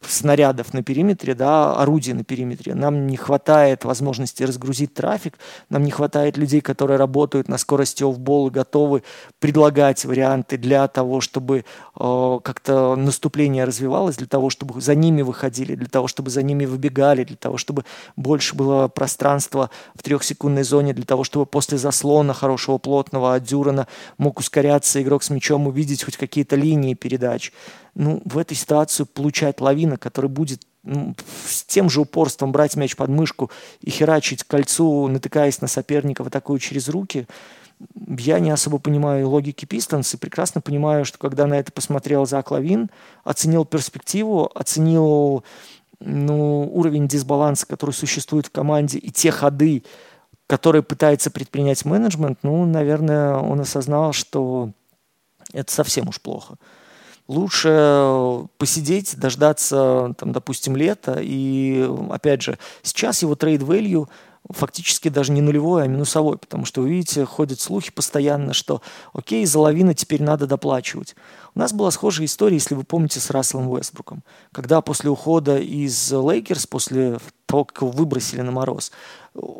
[0.08, 2.74] снарядов на периметре, да, орудий на периметре.
[2.74, 5.38] Нам не хватает возможности разгрузить трафик,
[5.68, 9.02] нам не хватает людей, которые работают на скорости офбол и готовы
[9.38, 11.64] предлагать варианты для того, чтобы
[11.98, 16.64] э, как-то наступление развивалось, для того, чтобы за ними выходили, для того, чтобы за ними
[16.64, 17.84] выбегали, для того, чтобы
[18.16, 23.42] больше было пространства в трехсекундной зоне, для того, чтобы после заслона хорошего плотного от
[24.18, 27.52] мог ускоряться игрок с мячом, увидеть хоть какие-то линии передач
[27.94, 31.14] ну, в этой ситуации получает лавина, который будет ну,
[31.46, 33.50] с тем же упорством брать мяч под мышку
[33.80, 37.26] и херачить кольцу, натыкаясь на соперника, вот такую через руки,
[38.18, 42.50] я не особо понимаю логики Пистонс и прекрасно понимаю, что когда на это посмотрел Зак
[42.50, 42.90] Лавин,
[43.24, 45.44] оценил перспективу, оценил
[46.00, 49.84] ну, уровень дисбаланса, который существует в команде, и те ходы,
[50.46, 54.70] которые пытается предпринять менеджмент, ну, наверное, он осознал, что
[55.52, 56.56] это совсем уж плохо
[57.28, 61.18] лучше посидеть, дождаться, там, допустим, лета.
[61.20, 64.08] И, опять же, сейчас его trade value
[64.50, 68.82] фактически даже не нулевой, а минусовой, потому что, вы видите, ходят слухи постоянно, что
[69.12, 71.14] окей, за Лавина теперь надо доплачивать.
[71.54, 76.10] У нас была схожая история, если вы помните, с Расселом Уэстбруком, когда после ухода из
[76.10, 77.18] Лейкерс, после
[77.52, 78.92] того, как его выбросили на мороз,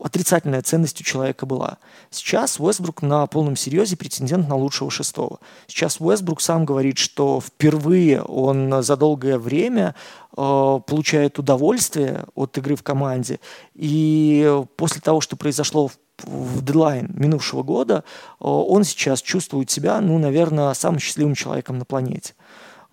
[0.03, 1.79] отрицательная ценность у человека была.
[2.11, 5.39] Сейчас Уэсбрук на полном серьезе претендент на лучшего шестого.
[5.67, 9.95] Сейчас Уэсбрук сам говорит, что впервые он за долгое время
[10.37, 13.41] э, получает удовольствие от игры в команде.
[13.75, 20.01] И после того, что произошло в в дедлайн минувшего года, э, он сейчас чувствует себя,
[20.01, 22.35] ну, наверное, самым счастливым человеком на планете.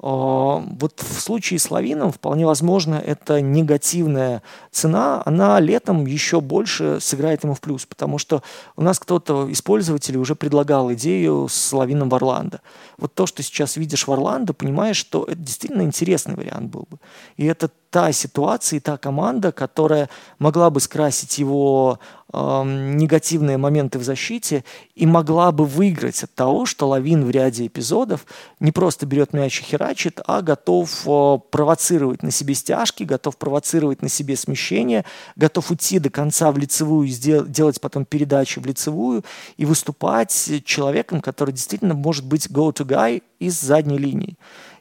[0.01, 6.99] А, вот в случае с лавином вполне возможно эта негативная цена, она летом еще больше
[7.01, 8.41] сыграет ему в плюс, потому что
[8.77, 12.62] у нас кто-то из пользователей уже предлагал идею с лавином в Орландо.
[12.97, 16.97] Вот то, что сейчас видишь в Орландо, понимаешь, что это действительно интересный вариант был бы.
[17.35, 21.99] И это та ситуация и та команда, которая могла бы скрасить его
[22.32, 24.63] э, негативные моменты в защите
[24.95, 28.25] и могла бы выиграть от того, что Лавин в ряде эпизодов
[28.60, 34.04] не просто берет мяч и херачит, а готов э, провоцировать на себе стяжки, готов провоцировать
[34.04, 35.04] на себе смещение,
[35.36, 39.23] готов идти до конца в лицевую, сдел- делать потом передачи в лицевую
[39.58, 44.38] и выступать человеком, который действительно может быть go-to-guy из задней линии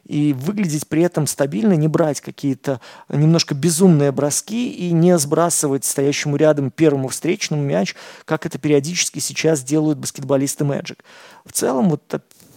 [0.09, 6.35] и выглядеть при этом стабильно, не брать какие-то немножко безумные броски и не сбрасывать стоящему
[6.35, 7.95] рядом первому встречному мяч,
[8.25, 10.97] как это периодически сейчас делают баскетболисты Magic.
[11.45, 12.01] В целом, вот,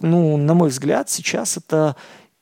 [0.01, 1.95] ну, на мой взгляд, сейчас это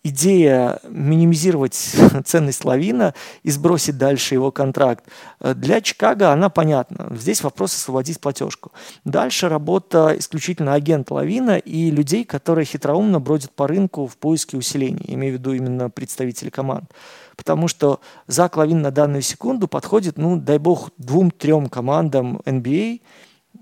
[0.02, 1.74] идея минимизировать
[2.24, 5.04] ценность Лавина и сбросить дальше его контракт,
[5.40, 7.08] э, для Чикаго она понятна.
[7.16, 8.72] Здесь вопрос освободить платежку.
[9.04, 15.04] Дальше работа исключительно агента Лавина и людей, которые хитроумно бродят по рынку в поиске усиления.
[15.14, 16.90] Имею в виду именно представителей команд.
[17.36, 23.00] Потому что Зак Лавин на данную секунду подходит, ну, дай бог, двум-трем командам NBA,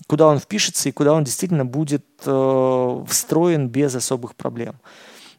[0.07, 4.77] куда он впишется и куда он действительно будет э, встроен без особых проблем.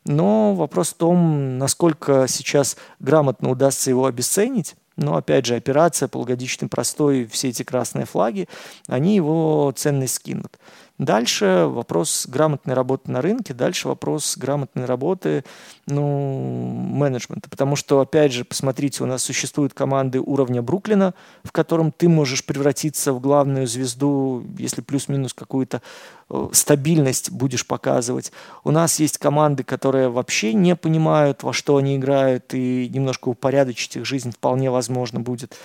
[0.06, 4.76] Но вопрос в том, насколько сейчас грамотно удастся его обесценить.
[4.96, 8.50] Но опять же, операция, полугодичный простой, все эти красные флаги,
[8.88, 10.60] они его ценность скинут.
[11.00, 15.46] Дальше вопрос грамотной работы на рынке, дальше вопрос грамотной работы
[15.88, 17.50] ну, менеджмента.
[17.50, 21.14] Потому что, опять же, посмотрите, у нас существуют команды уровня Бруклина,
[21.46, 25.82] в котором ты можешь превратиться в главную звезду, если плюс-минус какую-то
[26.30, 28.34] э, стабильность будешь показывать.
[28.66, 33.96] У нас есть команды, которые вообще не понимают, во что они играют, и немножко упорядочить
[33.96, 35.56] их жизнь вполне возможно будет.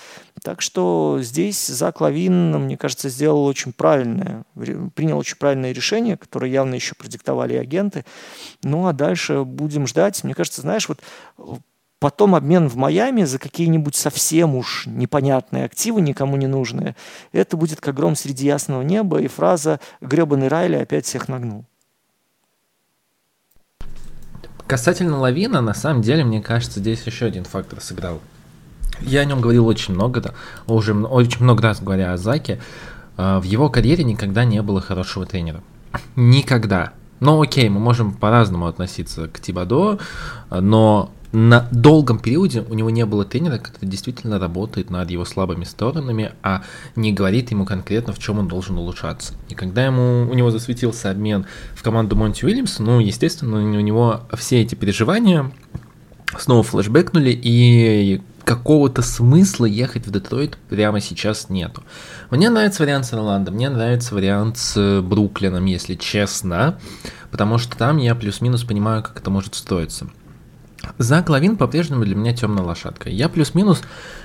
[0.45, 4.45] Так что здесь Зак Лавин, мне кажется, сделал очень правильное,
[4.95, 8.05] принял очень правильное решение, которое явно еще продиктовали агенты.
[8.63, 10.23] Ну а дальше будем ждать.
[10.23, 11.01] Мне кажется, знаешь, вот
[11.99, 16.97] потом обмен в Майами за какие-нибудь совсем уж непонятные активы, никому не нужные,
[17.33, 21.65] это будет как гром среди ясного неба, и фраза «гребаный Райли опять всех нагнул».
[24.67, 28.21] Касательно Лавина, на самом деле, мне кажется, здесь еще один фактор сыграл.
[29.01, 30.35] Я о нем говорил очень много, да,
[30.67, 32.61] уже очень много раз говоря о Заке.
[33.17, 35.63] А, в его карьере никогда не было хорошего тренера.
[36.17, 36.93] Никогда.
[37.21, 39.99] Ну окей, мы можем по-разному относиться к Тибадо,
[40.51, 45.65] но на долгом периоде у него не было тренера, который действительно работает над его слабыми
[45.65, 46.63] сторонами, а
[46.95, 49.35] не говорит ему конкретно, в чем он должен улучшаться.
[49.49, 54.21] И когда ему, у него засветился обмен в команду Монти Уильямса, ну, естественно, у него
[54.35, 55.51] все эти переживания
[56.39, 61.83] снова флешбэкнули, и какого-то смысла ехать в Детройт прямо сейчас нету.
[62.31, 66.79] Мне нравится вариант с Орландо, мне нравится вариант с Бруклином, если честно,
[67.31, 70.09] потому что там я плюс-минус понимаю, как это может строиться.
[70.99, 73.11] Зак Лавин по-прежнему для меня темная лошадка.
[73.11, 73.83] Я плюс-минус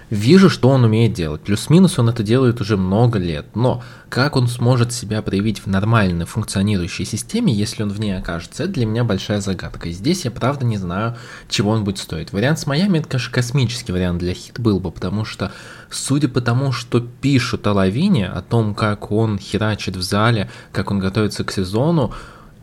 [0.09, 1.41] вижу, что он умеет делать.
[1.41, 3.55] Плюс-минус он это делает уже много лет.
[3.55, 8.63] Но как он сможет себя проявить в нормальной функционирующей системе, если он в ней окажется,
[8.63, 9.89] это для меня большая загадка.
[9.89, 11.15] И здесь я правда не знаю,
[11.47, 12.33] чего он будет стоить.
[12.33, 15.51] Вариант с Майами, это, конечно, космический вариант для хит был бы, потому что,
[15.89, 20.91] судя по тому, что пишут о Лавине, о том, как он херачит в зале, как
[20.91, 22.13] он готовится к сезону,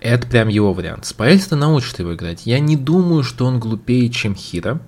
[0.01, 1.07] это прям его вариант.
[1.07, 2.47] Спайс-то научит его играть.
[2.47, 4.81] Я не думаю, что он глупее, чем Хира.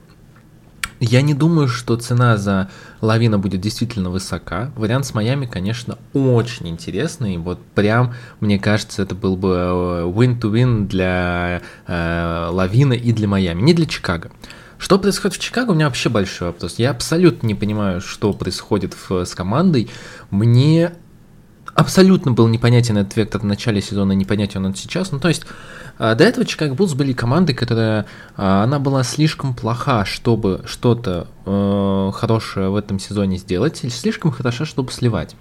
[1.01, 4.73] Я не думаю, что цена за Лавина будет действительно высока.
[4.75, 7.37] Вариант с Майами, конечно, очень интересный.
[7.37, 13.63] Вот прям, мне кажется, это был бы э, win-to-win для э, Лавина и для Майами,
[13.63, 14.33] не для Чикаго.
[14.77, 16.77] Что происходит в Чикаго, у меня вообще большой вопрос.
[16.79, 19.91] Я абсолютно не понимаю, что происходит в, с командой.
[20.31, 20.93] Мне
[21.79, 25.13] абсолютно был непонятен этот вектор в начале сезона, непонятен он сейчас.
[25.13, 25.45] Ну, то есть,
[25.97, 28.07] а, до этого Чикаго Буллс были команды, которая,
[28.37, 34.33] а, она была слишком плоха, чтобы что-то э, хорошее в этом сезоне сделать, или слишком
[34.33, 35.37] хороша, чтобы сливать.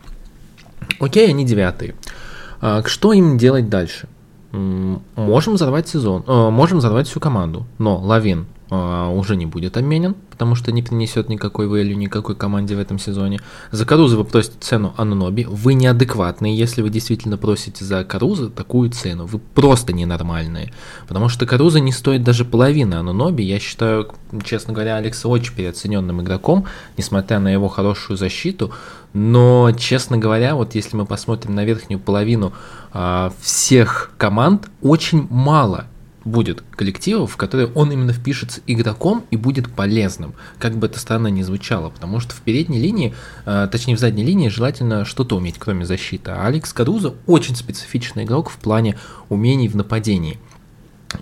[0.99, 1.95] Окей, они девятые.
[2.61, 4.07] А, что им делать дальше?
[4.51, 10.55] Можем взорвать сезон, э, можем взорвать всю команду, но Лавин уже не будет обменен, потому
[10.55, 13.39] что не принесет никакой value никакой команде в этом сезоне.
[13.71, 15.45] За Каруза вы просите цену Ануноби.
[15.45, 19.25] Вы неадекватные, если вы действительно просите за Каруза такую цену.
[19.25, 20.73] Вы просто ненормальные.
[21.07, 23.43] Потому что Каруза не стоит даже половины Ануноби.
[23.43, 24.11] Я считаю,
[24.43, 26.65] честно говоря, Алекса очень переоцененным игроком,
[26.97, 28.71] несмотря на его хорошую защиту.
[29.13, 32.51] Но, честно говоря, вот если мы посмотрим на верхнюю половину
[32.91, 35.85] а, всех команд, очень мало
[36.27, 41.27] будет коллективов, в которые он именно впишется игроком и будет полезным, как бы это странно
[41.27, 43.15] ни звучало, потому что в передней линии,
[43.45, 46.31] э, точнее в задней линии желательно что-то уметь, кроме защиты.
[46.31, 48.97] А Алекс Карузо очень специфичный игрок в плане
[49.29, 50.37] умений в нападении.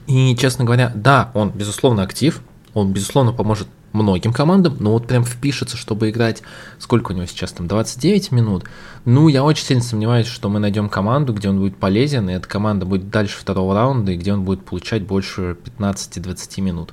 [0.08, 2.42] И, честно говоря, да, он, безусловно, актив,
[2.76, 6.44] он, безусловно, поможет многим командам, но вот прям впишется, чтобы играть,
[6.78, 8.66] сколько у него сейчас там, 29 минут.
[9.06, 12.48] Ну, я очень сильно сомневаюсь, что мы найдем команду, где он будет полезен, и эта
[12.48, 16.92] команда будет дальше второго раунда, и где он будет получать больше 15-20 минут.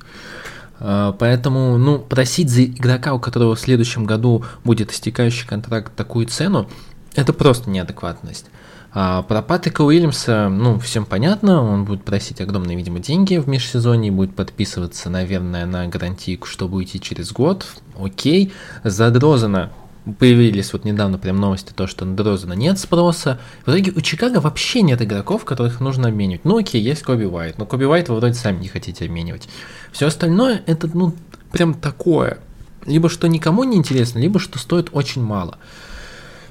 [0.78, 6.26] А, поэтому, ну, просить за игрока, у которого в следующем году будет истекающий контракт, такую
[6.26, 6.68] цену,
[7.16, 8.46] это просто неадекватность.
[8.94, 14.12] А про Патрика Уильямса, ну, всем понятно, он будет просить огромные, видимо, деньги в межсезонье,
[14.12, 17.66] будет подписываться, наверное, на гарантийку, чтобы уйти через год,
[17.98, 18.52] окей.
[18.84, 19.72] За Дрозена
[20.18, 23.40] появились вот недавно прям новости, то, что на Дрозена нет спроса.
[23.64, 26.44] В итоге у Чикаго вообще нет игроков, которых нужно обменивать.
[26.44, 29.48] Ну окей, есть Коби Уайт, но Коби Уайт вы вроде сами не хотите обменивать.
[29.92, 31.14] Все остальное это, ну,
[31.50, 32.38] прям такое.
[32.84, 35.56] Либо что никому не интересно, либо что стоит очень мало.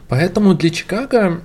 [0.07, 1.41] Поэтому для Чикаго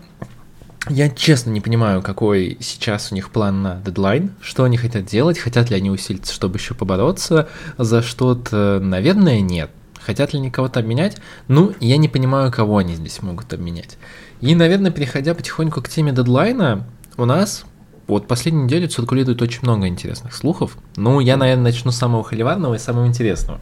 [0.89, 5.39] я честно не понимаю, какой сейчас у них план на дедлайн, что они хотят делать,
[5.39, 9.71] хотят ли они усилиться, чтобы еще побороться за что-то, наверное, нет.
[10.01, 11.17] Хотят ли они кого-то обменять?
[11.49, 13.99] Ну, я не понимаю, кого они здесь могут обменять.
[14.41, 17.65] И, наверное, переходя потихоньку к теме дедлайна, у нас
[18.07, 20.79] вот последнюю неделю циркулирует очень много интересных слухов.
[20.95, 23.61] Ну, я, наверное, начну с самого холиварного и самого интересного.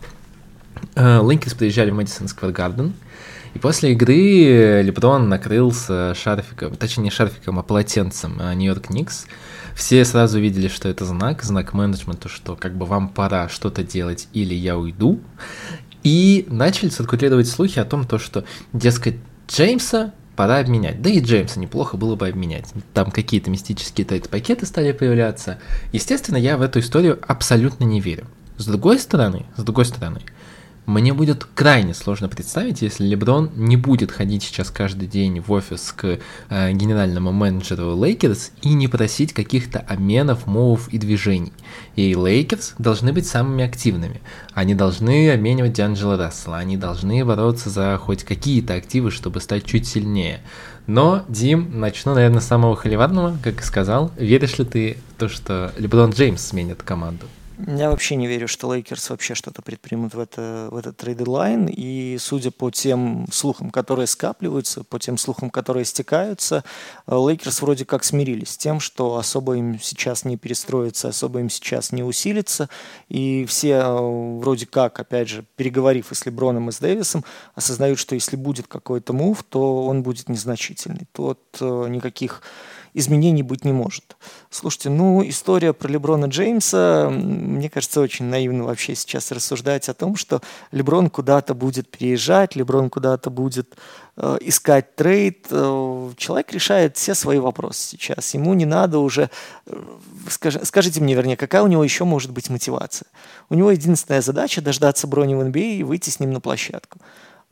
[0.97, 2.93] Лейкерс приезжали в Мэдисон Сквер Гарден,
[3.55, 9.27] И после игры Леброн накрылся шарфиком, точнее не шарфиком, а полотенцем Нью-Йорк Никс.
[9.75, 14.29] Все сразу видели, что это знак, знак менеджмента, что как бы вам пора что-то делать
[14.33, 15.21] или я уйду.
[16.03, 19.17] И начали циркулировать слухи о том, то, что, дескать,
[19.49, 21.01] Джеймса пора обменять.
[21.01, 22.73] Да и Джеймса неплохо было бы обменять.
[22.93, 25.59] Там какие-то мистические трейд-пакеты стали появляться.
[25.93, 28.27] Естественно, я в эту историю абсолютно не верю.
[28.57, 30.21] С другой стороны, с другой стороны,
[30.87, 35.93] мне будет крайне сложно представить, если Леброн не будет ходить сейчас каждый день в офис
[35.97, 36.19] к
[36.51, 41.55] э, генеральному менеджеру Лейкерс и не просить каких-то обменов, мувов и движений.
[41.97, 44.21] И Лейкерс должны быть самыми активными.
[44.53, 49.87] Они должны обменивать Дианджело Рассела, они должны бороться за хоть какие-то активы, чтобы стать чуть
[49.87, 50.41] сильнее.
[50.87, 54.11] Но, Дим, начну, наверное, с самого холиварного, как и сказал.
[54.19, 57.27] Веришь ли ты в то, что Леброн Джеймс сменит команду?
[57.57, 61.67] Я вообще не верю, что Лейкерс вообще что-то предпримут в, это, в этот трейд-лайн.
[61.67, 66.65] И судя по тем слухам, которые скапливаются, по тем слухам, которые стекаются,
[67.07, 71.93] Лейкерс вроде как смирились с тем, что особо им сейчас не перестроится, особо им сейчас
[71.93, 72.69] не усилится.
[73.09, 77.25] И все э, вроде как, опять же, переговорив и с Леброном, и с Дэвисом,
[77.55, 81.07] осознают, что если будет какой-то move, то он будет незначительный.
[81.13, 82.43] Тот э, никаких
[82.95, 84.17] изменений быть не может.
[84.51, 90.17] Слушайте, ну, история про Леброна Джеймса, мне кажется, очень наивно вообще сейчас рассуждать о том,
[90.17, 90.41] что
[90.71, 93.77] Леброн куда-то будет переезжать, Леброн куда-то будет
[94.17, 95.49] э, искать трейд.
[95.51, 98.33] Э, человек решает все свои вопросы сейчас.
[98.35, 99.29] Ему не надо уже...
[99.67, 99.77] Э,
[100.31, 103.09] скажи, скажите мне, вернее, какая у него еще может быть мотивация?
[103.51, 107.01] У него единственная задача дождаться брони в NBA и выйти с ним на площадку.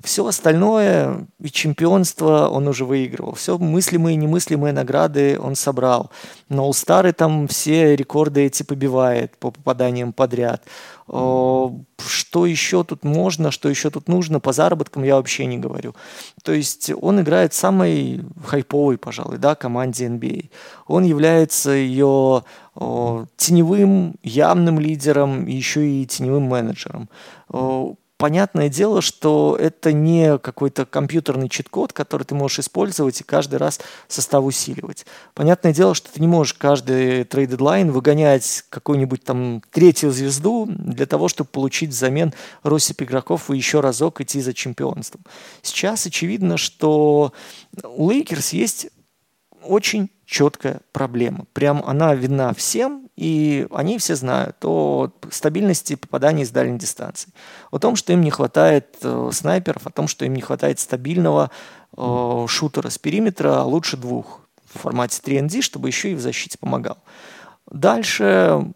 [0.02, 3.34] Все остальное, и чемпионство он уже выигрывал.
[3.34, 6.10] Все мыслимые и немыслимые награды он собрал.
[6.48, 10.64] Но All-Star там все рекорды эти побивает по попаданиям подряд.
[11.06, 15.94] Что еще тут можно, что еще тут нужно, по заработкам я вообще не говорю.
[16.42, 20.50] То есть он играет самой хайповой, пожалуй, да, команде NBA.
[20.88, 22.42] Он является ее
[22.74, 27.08] теневым, явным лидером, еще и теневым менеджером
[28.22, 33.80] понятное дело, что это не какой-то компьютерный чит-код, который ты можешь использовать и каждый раз
[34.06, 35.06] состав усиливать.
[35.34, 41.26] Понятное дело, что ты не можешь каждый трейд-дедлайн выгонять какую-нибудь там третью звезду для того,
[41.26, 45.24] чтобы получить взамен россыпь игроков и еще разок идти за чемпионством.
[45.60, 47.32] Сейчас очевидно, что
[47.82, 48.86] у Лейкерс есть
[49.64, 51.44] очень четкая проблема.
[51.52, 57.30] Прям она видна всем, и они все знают о стабильности попаданий с дальней дистанции,
[57.70, 61.50] о том, что им не хватает э, снайперов, о том, что им не хватает стабильного
[61.94, 64.40] э, шутера с периметра, а лучше двух
[64.72, 66.96] в формате 3ND, чтобы еще и в защите помогал.
[67.70, 68.72] Дальше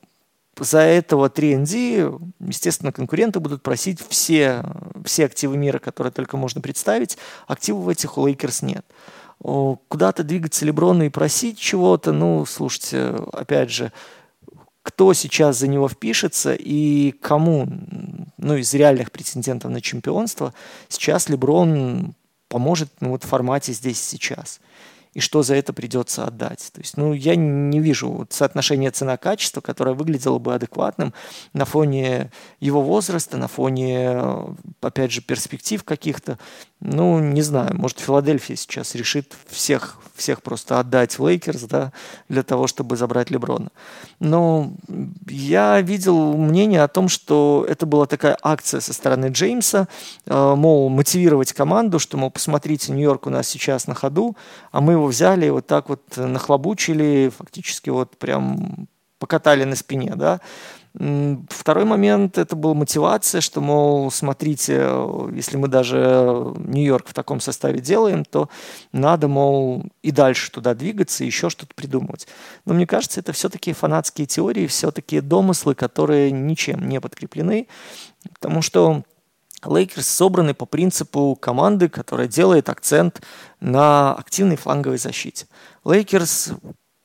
[0.59, 4.63] за этого 3ND, естественно, конкуренты будут просить все,
[5.07, 7.17] все активы мира, которые только можно представить.
[7.47, 8.85] Активов этих у Lakers нет
[9.43, 13.93] куда-то двигаться Леброну и просить чего-то, ну, слушайте, опять же,
[14.83, 17.69] кто сейчас за него впишется и кому,
[18.39, 20.55] ну, из реальных претендентов на чемпионство,
[20.89, 22.15] сейчас Леброн
[22.49, 24.61] поможет ну, вот в формате здесь сейчас
[25.17, 26.71] и что за это придется отдать.
[26.75, 31.15] То есть, ну, я не вижу вот соотношения цена-качество, которое выглядело бы адекватным
[31.55, 32.31] на фоне
[32.61, 34.15] его возраста, на фоне,
[34.83, 36.39] опять же, перспектив каких-то.
[36.81, 41.91] Ну, не знаю, может, Филадельфия сейчас решит всех, всех просто отдать в Лейкерс, да,
[42.29, 43.71] для того, чтобы забрать Леброна.
[44.21, 44.73] Но
[45.27, 49.89] я видел мнение о том, что это была такая акция со стороны Джеймса,
[50.27, 54.37] э, мол, мотивировать команду, что, мол, посмотрите, Нью-Йорк у нас сейчас на ходу,
[54.71, 58.87] а мы его взяли, вот так вот нахлобучили, фактически вот прям
[59.19, 60.41] покатали на спине, да.
[60.99, 64.89] Второй момент– это была мотивация, что, мол, смотрите,
[65.35, 68.49] если мы даже Нью-Йорк в таком составе делаем, то
[68.93, 72.27] надо, мол, и дальше туда двигаться, и еще что-то придумывать.
[72.65, 77.69] Но мне кажется, это все-таки фанатские теории, все-таки домыслы, которые ничем не подкреплены,
[78.33, 79.03] потому что
[79.67, 83.21] Лейкерс собраны по принципу команды, которая делает акцент
[83.61, 85.47] на активной фланговой защите.
[85.85, 86.53] Лейкерс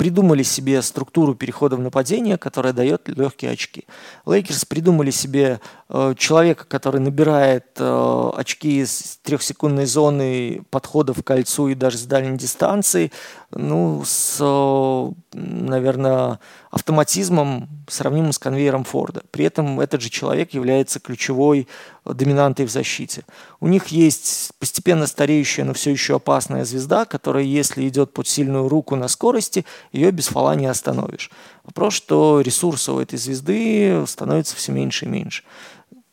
[0.02, 3.86] придумали себе структуру перехода в нападение, которая дает легкие очки.
[4.26, 11.68] Лейкерс придумали себе э, человека, который набирает э, очки из трехсекундной зоны подхода в кольцу
[11.68, 13.12] и даже с дальней дистанции,
[13.54, 16.39] ну, с, э, наверное,
[16.70, 19.24] автоматизмом, сравнимым с конвейером Форда.
[19.32, 21.68] При этом этот же человек является ключевой
[22.06, 23.24] доминантой в защите.
[23.60, 28.70] У них есть постепенно стареющая, но все еще опасная звезда, которая, если идет под сильную
[28.70, 31.30] руку на скорости, ее без фола не остановишь.
[31.64, 35.43] Вопрос, что ресурсов этой звезды становится все меньше и меньше.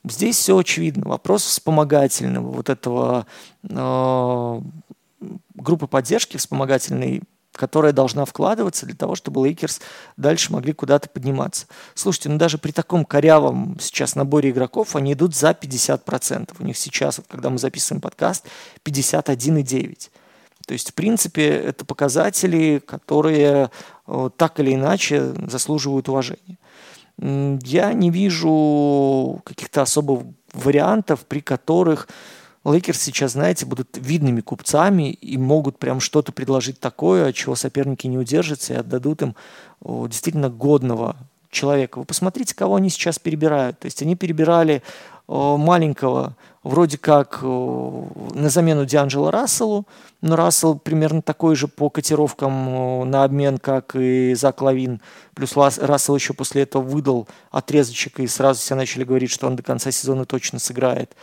[0.04, 1.08] Здесь все очевидно.
[1.08, 3.26] Вопрос вспомогательного вот этого
[3.68, 4.60] э,
[5.54, 7.22] группы поддержки вспомогательной
[7.58, 9.80] которая должна вкладываться для того, чтобы Лейкерс
[10.16, 11.66] дальше могли куда-то подниматься.
[11.94, 16.54] Слушайте, ну даже при таком корявом сейчас наборе игроков они идут за 50%.
[16.58, 18.46] У них сейчас, вот, когда мы записываем подкаст,
[18.84, 20.10] 51,9%.
[20.66, 23.70] То есть, в принципе, это показатели, которые
[24.06, 26.58] э, так или иначе заслуживают уважения.
[27.16, 32.08] Я не вижу каких-то особых вариантов, при которых
[32.70, 38.06] Лейкерс сейчас, знаете, будут видными купцами и могут прям что-то предложить такое, от чего соперники
[38.06, 39.36] не удержатся и отдадут им
[39.82, 41.16] действительно годного
[41.50, 41.98] человека.
[41.98, 43.78] Вы посмотрите, кого они сейчас перебирают.
[43.78, 44.82] То есть они перебирали
[45.28, 49.86] маленького, вроде как на замену Дианджело Расселу,
[50.22, 55.02] но Рассел примерно такой же по котировкам на обмен, как и Зак Лавин.
[55.34, 59.62] Плюс Рассел еще после этого выдал отрезочек, и сразу все начали говорить, что он до
[59.62, 61.14] конца сезона точно сыграет.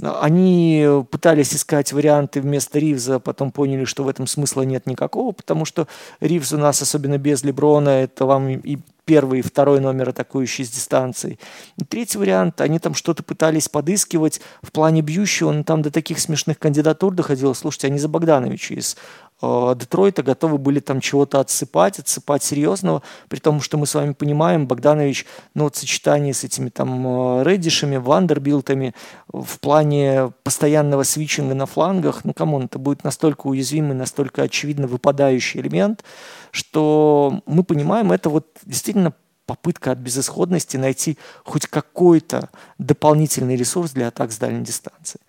[0.00, 5.64] Они пытались искать варианты вместо Ривза, потом поняли, что в этом смысла нет никакого, потому
[5.64, 5.88] что
[6.20, 10.68] Ривз у нас, особенно без Леброна, это вам и первый и второй номер атакующий с
[10.68, 11.38] дистанции.
[11.78, 16.18] И третий вариант, они там что-то пытались подыскивать в плане бьющего, но там до таких
[16.18, 17.54] смешных кандидатур доходило.
[17.54, 18.98] Слушайте, они за Богдановича из
[19.40, 24.66] Детройта готовы были там чего-то отсыпать, отсыпать серьезного, при том, что мы с вами понимаем,
[24.66, 28.94] Богданович, ну вот сочетание с этими там э, Реддишами, Вандербилтами
[29.28, 34.88] в плане постоянного свитчинга на флангах, ну come on, это будет настолько уязвимый, настолько очевидно
[34.88, 36.02] выпадающий элемент,
[36.50, 39.14] что мы понимаем, это вот действительно
[39.46, 45.20] попытка от безысходности найти хоть какой-то дополнительный ресурс для атак с дальней дистанции.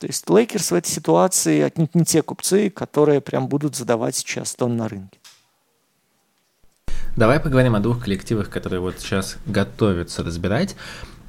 [0.00, 4.54] То есть Лейкерс в этой ситуации отнюдь не те купцы, которые прям будут задавать сейчас
[4.54, 5.18] тон на рынке.
[7.16, 10.74] Давай поговорим о двух коллективах, которые вот сейчас готовятся разбирать.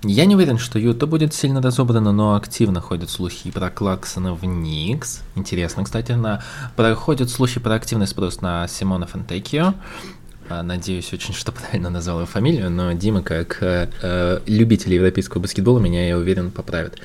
[0.02, 4.44] Я не уверен, что Юта будет сильно разобрана, но активно ходят слухи про Клаксона в
[4.46, 5.22] Никс.
[5.36, 6.44] Интересно, кстати, на...
[6.76, 9.74] проходят слухи про активный спрос на Симона Фонтекио.
[10.48, 15.42] А, надеюсь очень, что правильно назвал его фамилию, но Дима, как э, э, любитель европейского
[15.42, 17.00] баскетбола, меня, я уверен, поправит.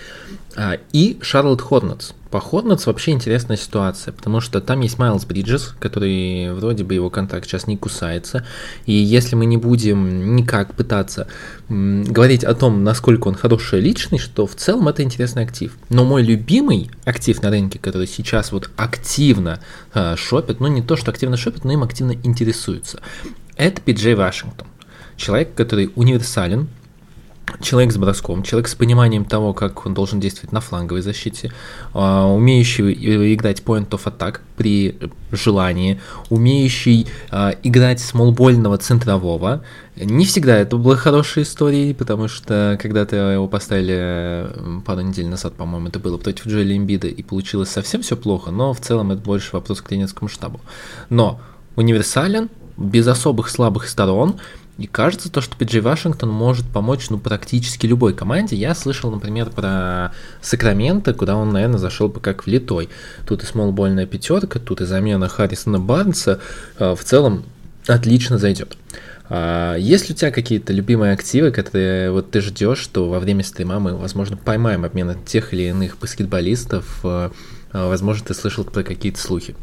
[0.56, 2.12] А, и Шарлотт Хорнетс.
[2.30, 7.10] По Хорнетс вообще интересная ситуация, потому что там есть Майлз Бриджес, который вроде бы его
[7.10, 8.46] контракт сейчас не кусается,
[8.86, 11.26] и если мы не будем никак пытаться
[11.68, 15.76] говорить о том, насколько он хорошая личность, то в целом это интересный актив.
[15.88, 19.60] Но мой любимый актив на рынке, который сейчас вот активно
[19.92, 23.00] э, шопит, ну не то, что активно шопит, но им активно интересуется,
[23.56, 24.68] это Пиджей Вашингтон.
[25.16, 26.68] Человек, который универсален,
[27.60, 31.52] человек с броском, человек с пониманием того, как он должен действовать на фланговой защите,
[31.92, 34.98] а, умеющий играть point of attack при
[35.32, 39.62] желании, умеющий а, играть смолбольного центрового.
[39.96, 44.48] Не всегда это была хорошая история, потому что когда-то его поставили
[44.86, 48.72] пару недель назад, по-моему, это было против Джоэля Эмбида, и получилось совсем все плохо, но
[48.72, 50.60] в целом это больше вопрос к тренерскому штабу.
[51.10, 51.40] Но
[51.76, 54.40] универсален, без особых слабых сторон,
[54.80, 58.56] и кажется то, что Пиджей Вашингтон может помочь ну, практически любой команде.
[58.56, 62.88] Я слышал, например, про Сакраменто, куда он, наверное, зашел бы как влитой.
[63.26, 66.40] Тут и смолбольная пятерка, тут и замена Харрисона Барнса.
[66.78, 67.44] А, в целом
[67.86, 68.78] отлично зайдет.
[69.28, 73.44] А, есть ли у тебя какие-то любимые активы, которые вот ты ждешь, что во время
[73.44, 77.00] стрима мы, возможно, поймаем обмен от тех или иных баскетболистов?
[77.02, 77.30] А,
[77.70, 79.54] возможно, ты слышал про какие-то слухи.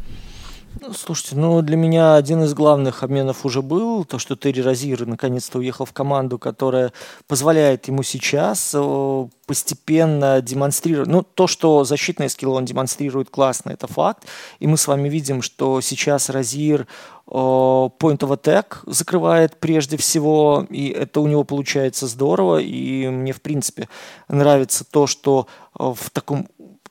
[0.80, 5.06] Ну, слушайте, ну для меня один из главных обменов уже был, то, что Терри Розир
[5.06, 6.92] наконец-то уехал в команду, которая
[7.26, 8.74] позволяет ему сейчас
[9.46, 14.24] постепенно демонстрировать, ну то, что защитные скиллы он демонстрирует классно, это факт,
[14.60, 16.86] и мы с вами видим, что сейчас Розир
[17.26, 23.42] Point of Attack закрывает прежде всего, и это у него получается здорово, и мне в
[23.42, 23.88] принципе
[24.28, 26.48] нравится то, что в таком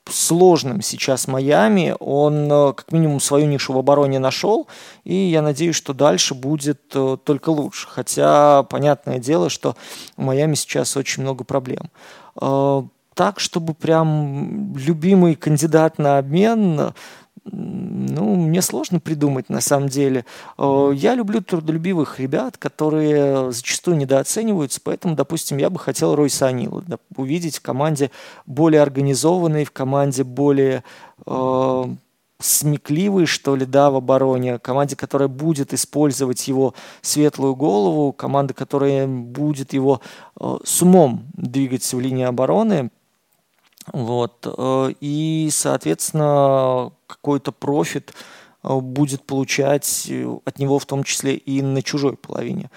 [0.10, 1.96] сложным сейчас Майами.
[2.00, 4.68] Он э, как минимум свою нишу в обороне нашел,
[5.04, 7.88] и я надеюсь, что дальше будет э, только лучше.
[7.90, 9.76] Хотя понятное дело, что
[10.18, 11.90] у Майами сейчас очень много проблем.
[12.42, 12.84] Э,
[13.14, 16.94] так, чтобы прям любимый кандидат на обмен,
[17.52, 20.26] ну, мне сложно придумать на самом деле.
[20.58, 26.84] Э, я люблю трудолюбивых ребят, которые зачастую недооцениваются, поэтому, допустим, я бы хотел Ройса Анила
[27.16, 28.12] увидеть в команде
[28.46, 30.84] более организованной, в команде более
[31.26, 31.84] э,
[32.40, 39.08] смекливый, что ли, да, в обороне, команде, которая будет использовать его светлую голову, команда, которая
[39.08, 40.02] будет его
[40.40, 42.92] э, с умом двигать в линии обороны,
[43.92, 44.46] вот.
[44.46, 48.14] Э, и, соответственно, какой-то профит
[48.64, 52.70] э, будет получать э, от него в том числе и на чужой половине.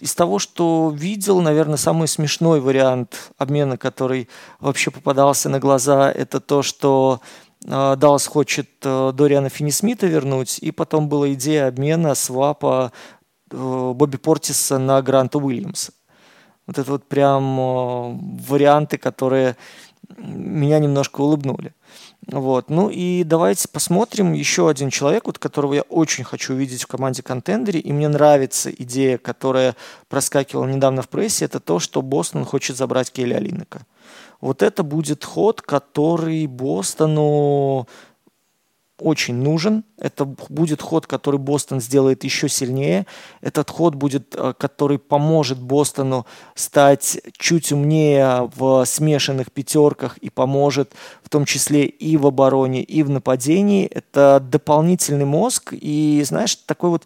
[0.00, 4.28] из того, что видел, наверное, самый смешной вариант обмена, который
[4.60, 7.20] вообще попадался на глаза, это то, что
[7.64, 12.92] э, Даллас хочет э, Дориана Финни-Смита вернуть, и потом была идея обмена свапа
[13.50, 15.92] э, Бобби Портиса на Гранта Уильямса.
[16.66, 19.56] Вот это вот прям варианты, которые
[20.18, 21.74] меня немножко улыбнули.
[22.26, 22.70] Вот.
[22.70, 24.32] Ну и давайте посмотрим.
[24.32, 28.70] Еще один человек, вот, которого я очень хочу увидеть в команде контендере, и мне нравится
[28.70, 29.76] идея, которая
[30.08, 33.82] проскакивала недавно в прессе, это то, что Бостон хочет забрать Келли Алинека.
[34.40, 37.88] Вот это будет ход, который Бостону
[39.00, 39.84] очень нужен.
[39.98, 43.06] Это будет ход, который Бостон сделает еще сильнее.
[43.40, 50.92] Этот ход будет, э, который поможет Бостону стать чуть умнее в смешанных пятерках и поможет
[51.22, 53.86] в том числе и в обороне, и в нападении.
[53.86, 55.72] Это дополнительный мозг.
[55.72, 57.04] И, знаешь, такой вот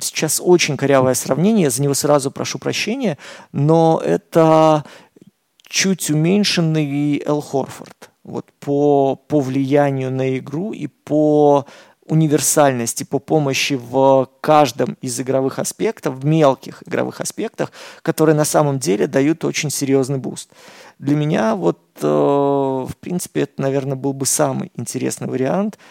[0.00, 3.18] сейчас очень корявое сравнение, за него сразу прошу прощения,
[3.52, 4.84] но это
[5.62, 11.66] чуть уменьшенный Эл Хорфорд вот по, по влиянию на игру и по
[12.06, 17.70] универсальности, по помощи в каждом из игровых аспектов, в мелких игровых аспектах,
[18.02, 20.50] которые на самом деле дают очень серьезный буст.
[20.98, 25.78] Для меня вот, э, в принципе, это, наверное, был бы самый интересный вариант–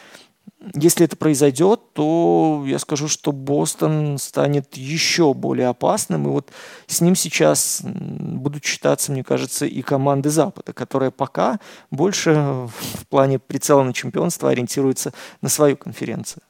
[0.74, 6.26] если это произойдет, то я скажу, что Бостон станет еще более опасным.
[6.26, 6.52] И вот
[6.88, 11.60] с ним сейчас будут считаться, мне кажется, и команды Запада, которые пока
[11.92, 16.44] больше в плане прицела на чемпионство ориентируются на свою конференцию.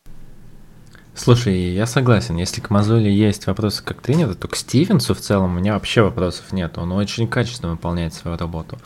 [1.16, 2.38] Слушай, я согласен.
[2.38, 6.02] Если к Мазоле есть вопросы как тренера, то к Стивенсу в целом у меня вообще
[6.02, 6.78] вопросов нет.
[6.78, 8.80] Он очень качественно выполняет свою работу.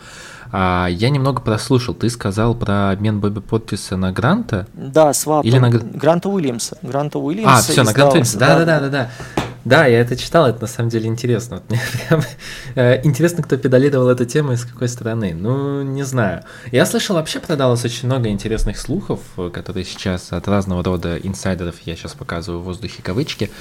[0.56, 1.96] А, я немного прослушал.
[1.96, 4.68] Ты сказал про обмен Бобби Подписа на Гранта?
[4.74, 5.44] Да, свап.
[5.44, 6.78] Или на Гранта Уильямса.
[6.84, 7.58] Гранта Уильямса.
[7.58, 8.38] А, все, на Гранта Уильямса.
[8.38, 9.10] Да, да, да, да, да.
[9.66, 11.58] Да, я это читал, это на самом деле интересно.
[11.58, 12.22] Вот мне прям,
[12.76, 15.34] э, интересно, кто педалировал эту тему и с какой стороны.
[15.34, 16.44] Ну, не знаю.
[16.72, 19.22] Я слышал, вообще продалось очень много интересных слухов,
[19.54, 23.52] которые сейчас от разного рода инсайдеров, я сейчас показываю в воздухе кавычки,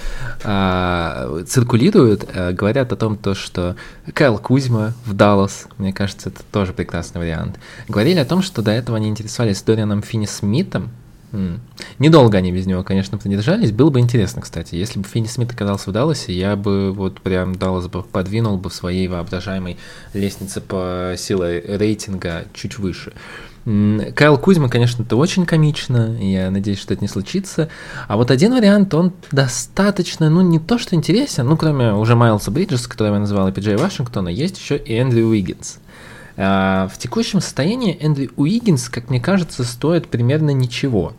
[0.42, 3.76] э, циркулируют, э, говорят о том, то, что
[4.12, 7.58] Кайл Кузьма в Даллас, мне кажется, это тоже прекрасный вариант.
[7.88, 10.90] Говорили о том, что до этого они интересовались Дорианом Финни Смитом,
[11.32, 11.60] Mm.
[11.98, 13.72] Недолго они без него, конечно, продержались.
[13.72, 14.74] Было бы интересно, кстати.
[14.74, 18.70] Если бы Финни Смит оказался в Далласе, я бы вот прям Даллас бы подвинул бы
[18.70, 19.78] в своей воображаемой
[20.12, 23.12] лестнице по силе рейтинга чуть выше.
[23.64, 27.68] Кайл Кузьма, конечно, это очень комично, я надеюсь, что это не случится.
[28.08, 32.50] А вот один вариант, он достаточно, ну, не то что интересен, ну, кроме уже Майлса
[32.50, 35.78] Бриджеса, которого я называл, и Пиджей Вашингтона, есть еще и Эндрю Уиггинс.
[36.36, 41.12] А, в текущем состоянии Эндрю Уиггинс, как мне кажется, стоит примерно ничего.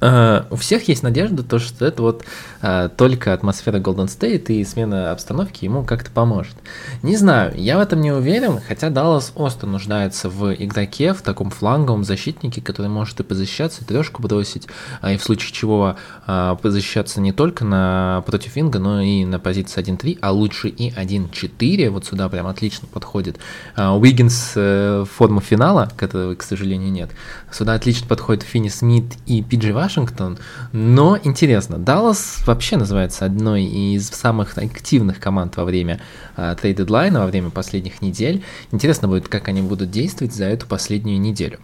[0.00, 2.24] Uh, у всех есть надежда, то, что это вот
[2.62, 6.54] uh, только атмосфера Golden State и смена обстановки ему как-то поможет.
[7.02, 11.50] Не знаю, я в этом не уверен, хотя Даллас остро нуждается в игроке, в таком
[11.50, 14.68] фланговом защитнике, который может и позащищаться, и трешку бросить,
[15.02, 19.82] uh, и в случае чего позащищаться не только на против Инга, но и на позиции
[19.82, 23.38] 1-3, а лучше и 1-4, вот сюда прям отлично подходит.
[23.76, 27.10] Уиггинс э, форму финала, которого, к сожалению, нет,
[27.52, 30.38] сюда отлично подходит Финни Смит и Пиджи Вашингтон,
[30.72, 36.00] но интересно, Даллас вообще называется одной из самых активных команд во время
[36.36, 38.42] э, трейд-дедлайна, во время последних недель.
[38.72, 41.58] Интересно будет, как они будут действовать за эту последнюю неделю.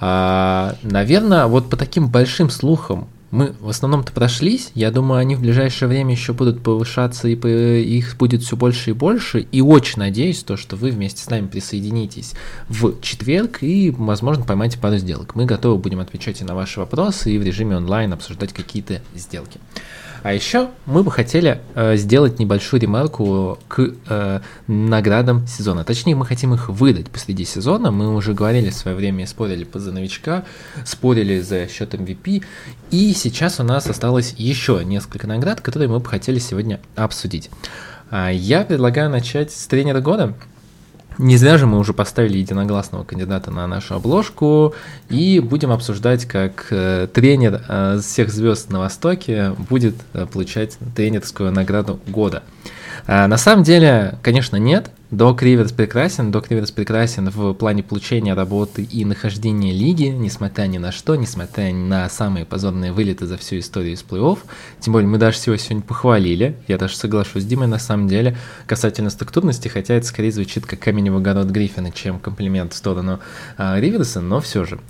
[0.00, 4.70] А, наверное, вот по таким большим слухам мы в основном-то прошлись.
[4.74, 8.92] Я думаю, они в ближайшее время еще будут повышаться, и их будет все больше и
[8.92, 9.40] больше.
[9.40, 12.34] И очень надеюсь, то, что вы вместе с нами присоединитесь
[12.68, 15.34] в четверг и, возможно, поймаете пару сделок.
[15.34, 19.58] Мы готовы будем отвечать и на ваши вопросы, и в режиме онлайн обсуждать какие-то сделки.
[20.22, 25.84] А еще мы бы хотели э, сделать небольшую ремарку к э, наградам сезона.
[25.84, 27.90] Точнее, мы хотим их выдать посреди сезона.
[27.90, 30.44] Мы уже говорили в свое время, спорили за новичка,
[30.84, 32.44] спорили за счет MVP.
[32.90, 37.50] И сейчас у нас осталось еще несколько наград, которые мы бы хотели сегодня обсудить.
[38.10, 40.34] А я предлагаю начать с тренера года.
[41.18, 44.74] Не зря же мы уже поставили единогласного кандидата на нашу обложку
[45.08, 51.52] и будем обсуждать, как э, тренер э, всех звезд на Востоке будет э, получать тренерскую
[51.52, 52.42] награду года.
[53.06, 54.90] На самом деле, конечно, нет.
[55.12, 56.30] Док Риверс прекрасен.
[56.30, 61.70] Док Риверс прекрасен в плане получения работы и нахождения лиги, несмотря ни на что, несмотря
[61.74, 64.38] на самые позорные вылеты за всю историю из плей-офф.
[64.80, 66.56] Тем более, мы даже всего сегодня похвалили.
[66.66, 70.80] Я даже соглашусь с Димой, на самом деле, касательно структурности, хотя это скорее звучит как
[70.80, 73.20] камень в огород Гриффина, чем комплимент в сторону
[73.58, 74.80] а, Риверса, но все же.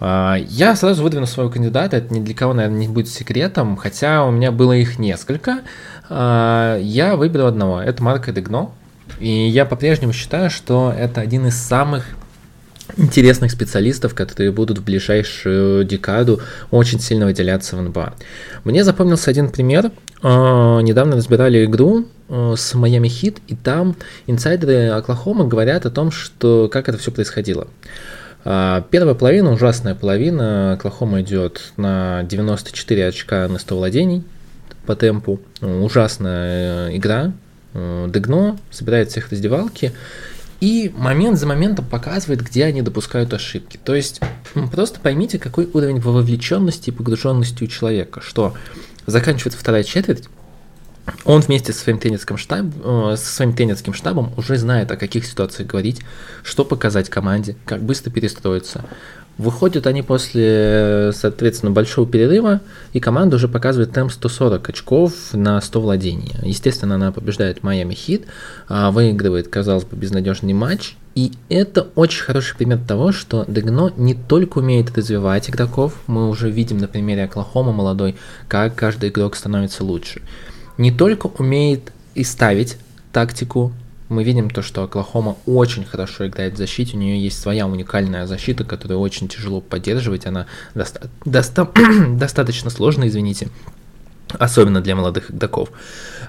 [0.00, 4.24] А, я сразу выдвину своего кандидата, это ни для кого, наверное, не будет секретом, хотя
[4.24, 5.60] у меня было их несколько.
[6.08, 7.80] А, я выберу одного.
[7.80, 8.72] Это Марко Дегно.
[9.20, 12.06] И я по-прежнему считаю, что это один из самых
[12.96, 16.40] интересных специалистов, которые будут в ближайшую декаду
[16.70, 18.14] очень сильно выделяться в НБА.
[18.64, 19.92] Мне запомнился один пример.
[20.22, 23.94] А, недавно разбирали игру а, с Майами Хит, и там
[24.26, 27.68] инсайдеры Оклахомы говорят о том, что как это все происходило.
[28.42, 34.24] Первая половина, ужасная половина, Оклахома идет на 94 очка на 100 владений,
[34.86, 35.40] по темпу.
[35.60, 37.32] Ужасная э, игра.
[37.74, 39.92] Э, Дегно собирает всех раздевалки
[40.60, 43.78] и момент за моментом показывает, где они допускают ошибки.
[43.82, 44.20] То есть
[44.72, 48.54] просто поймите, какой уровень вовлеченности и погруженности у человека, что
[49.06, 50.28] заканчивается вторая четверть,
[51.24, 55.24] он вместе со своим тренерским, штаб, э, со своим тренерским штабом уже знает, о каких
[55.24, 56.00] ситуациях говорить,
[56.42, 58.84] что показать команде, как быстро перестроиться.
[59.40, 62.60] Выходят они после, соответственно, большого перерыва,
[62.92, 66.32] и команда уже показывает темп 140 очков на 100 владений.
[66.42, 68.26] Естественно, она побеждает Майами Хит,
[68.68, 70.94] а выигрывает, казалось бы, безнадежный матч.
[71.14, 76.50] И это очень хороший пример того, что Дегно не только умеет развивать игроков, мы уже
[76.50, 78.16] видим на примере Оклахома молодой,
[78.46, 80.20] как каждый игрок становится лучше.
[80.76, 82.76] Не только умеет и ставить
[83.10, 83.72] тактику,
[84.10, 88.26] мы видим то, что Оклахома очень хорошо играет в защите, у нее есть своя уникальная
[88.26, 91.70] защита, которую очень тяжело поддерживать, она доста- доста-
[92.18, 93.48] достаточно сложная, извините,
[94.38, 95.70] особенно для молодых игроков.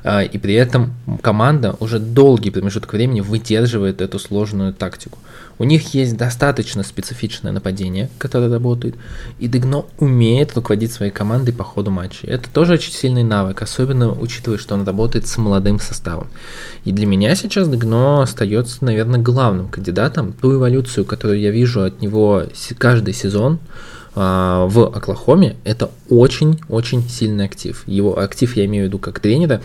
[0.04, 5.18] А, и при этом команда уже долгий промежуток времени выдерживает эту сложную тактику.
[5.62, 8.96] У них есть достаточно специфичное нападение, которое работает,
[9.38, 12.26] и Дегно умеет руководить своей командой по ходу матча.
[12.26, 16.30] Это тоже очень сильный навык, особенно учитывая, что он работает с молодым составом.
[16.84, 20.34] И для меня сейчас Дегно остается, наверное, главным кандидатом.
[20.34, 22.46] Ту эволюцию, которую я вижу от него
[22.80, 23.60] каждый сезон,
[24.16, 27.84] а, в Оклахоме, это очень-очень сильный актив.
[27.86, 29.62] Его актив я имею в виду как тренера,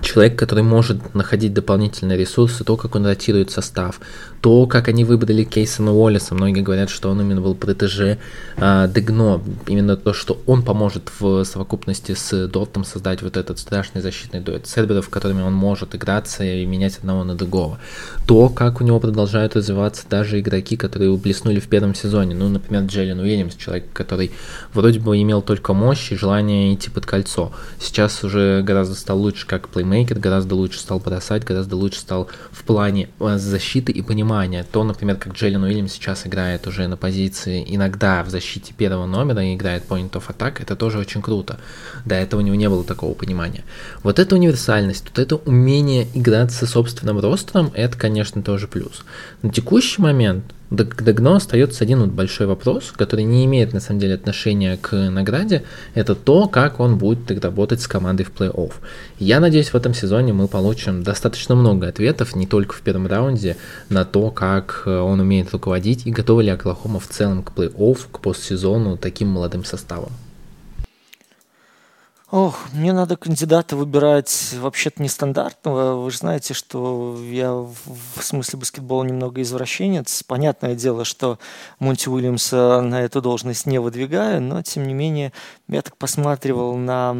[0.00, 4.00] человек, который может находить дополнительные ресурсы, то, как он ротирует состав,
[4.40, 6.34] то, как они выбрали Кейсона Уоллеса.
[6.34, 8.18] Многие говорят, что он именно был протеже
[8.56, 9.40] э, Дегно.
[9.66, 14.66] Именно то, что он поможет в совокупности с Дортом создать вот этот страшный защитный дуэт
[14.66, 17.78] серверов, которыми он может играться и менять одного на другого.
[18.26, 22.34] То, как у него продолжают развиваться даже игроки, которые блеснули в первом сезоне.
[22.34, 24.30] Ну, например, Джеллен Уильямс, человек, который
[24.72, 27.52] вроде бы имел только мощь и желание идти под кольцо.
[27.78, 32.64] Сейчас уже гораздо стал лучше как плеймейкер, гораздо лучше стал бросать, гораздо лучше стал в
[32.64, 34.64] плане э, защиты и понимания.
[34.70, 39.42] То, например, как Джейлен Уильям сейчас играет уже на позиции иногда в защите первого номера
[39.42, 41.58] и играет point of attack, это тоже очень круто.
[42.04, 43.64] До этого у него не было такого понимания.
[44.02, 49.04] Вот эта универсальность, вот это умение играть со собственным ростером, это, конечно, тоже плюс.
[49.42, 54.00] На текущий момент к Дагно остается один вот большой вопрос, который не имеет на самом
[54.00, 55.64] деле отношения к награде,
[55.94, 58.72] это то, как он будет работать с командой в плей-офф.
[59.18, 63.56] Я надеюсь, в этом сезоне мы получим достаточно много ответов, не только в первом раунде,
[63.88, 67.98] на то, как э, он умеет руководить и готова ли Оклахома в целом к плей-офф,
[68.12, 70.12] к постсезону таким молодым составом.
[72.32, 76.00] Ох, мне надо кандидата выбирать вообще-то нестандартного.
[76.00, 80.22] Вы же знаете, что я в смысле баскетбола немного извращенец.
[80.22, 81.40] Понятное дело, что
[81.80, 85.32] Монти Уильямса на эту должность не выдвигаю, но тем не менее
[85.66, 87.16] я так посматривал на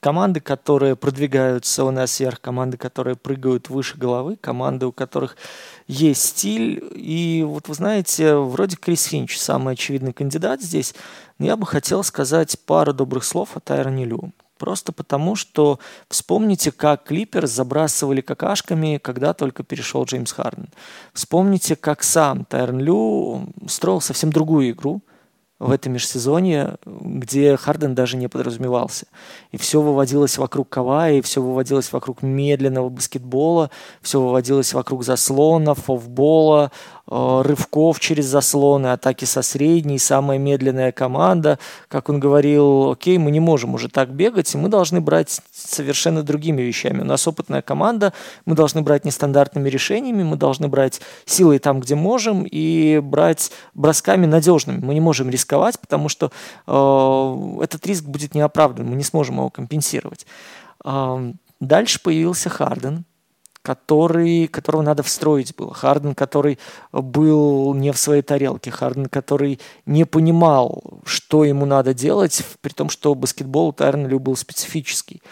[0.00, 5.38] команды, которые продвигаются у нас вверх, команды, которые прыгают выше головы, команды, у которых
[5.86, 6.84] есть стиль.
[6.96, 10.94] И вот вы знаете, вроде Крис Финч самый очевидный кандидат здесь,
[11.38, 14.34] но я бы хотел сказать пару добрых слов о Тайроне Лю.
[14.60, 15.78] Просто потому, что
[16.10, 20.68] вспомните, как Клипер забрасывали какашками, когда только перешел Джеймс Харден.
[21.14, 25.00] Вспомните, как сам Тайрон Лю строил совсем другую игру
[25.58, 29.06] в этом межсезонье, где Харден даже не подразумевался.
[29.50, 33.70] И все выводилось вокруг Кавая, и все выводилось вокруг медленного баскетбола,
[34.02, 41.58] все выводилось вокруг заслонов, оффбола, Э, рывков через заслоны, атаки со средней, самая медленная команда.
[41.88, 46.22] Как он говорил, окей, мы не можем уже так бегать, и мы должны брать совершенно
[46.22, 47.00] другими вещами.
[47.00, 48.12] У нас опытная команда,
[48.46, 54.26] мы должны брать нестандартными решениями, мы должны брать силой там, где можем, и брать бросками
[54.26, 54.84] надежными.
[54.84, 56.30] Мы не можем рисковать, потому что
[56.66, 60.26] э, этот риск будет неоправдан, мы не сможем его компенсировать.
[60.84, 63.04] Э, дальше появился Харден,
[63.62, 65.74] который, которого надо встроить было.
[65.74, 66.58] Харден, который
[66.92, 68.70] был не в своей тарелке.
[68.70, 74.36] Харден, который не понимал, что ему надо делать, при том, что баскетбол у Тайрона был
[74.36, 75.22] специфический.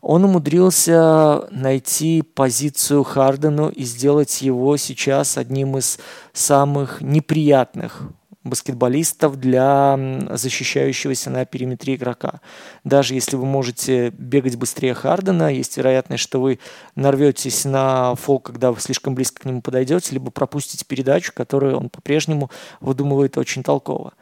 [0.00, 5.98] Он умудрился найти позицию Хардену и сделать его сейчас одним из
[6.32, 8.08] самых неприятных
[8.44, 9.98] баскетболистов для
[10.30, 12.40] защищающегося на периметре игрока.
[12.84, 16.58] Даже если вы можете бегать быстрее Хардена, есть вероятность, что вы
[16.94, 21.88] нарветесь на фол, когда вы слишком близко к нему подойдете, либо пропустите передачу, которую он
[21.88, 24.14] по-прежнему выдумывает очень толково.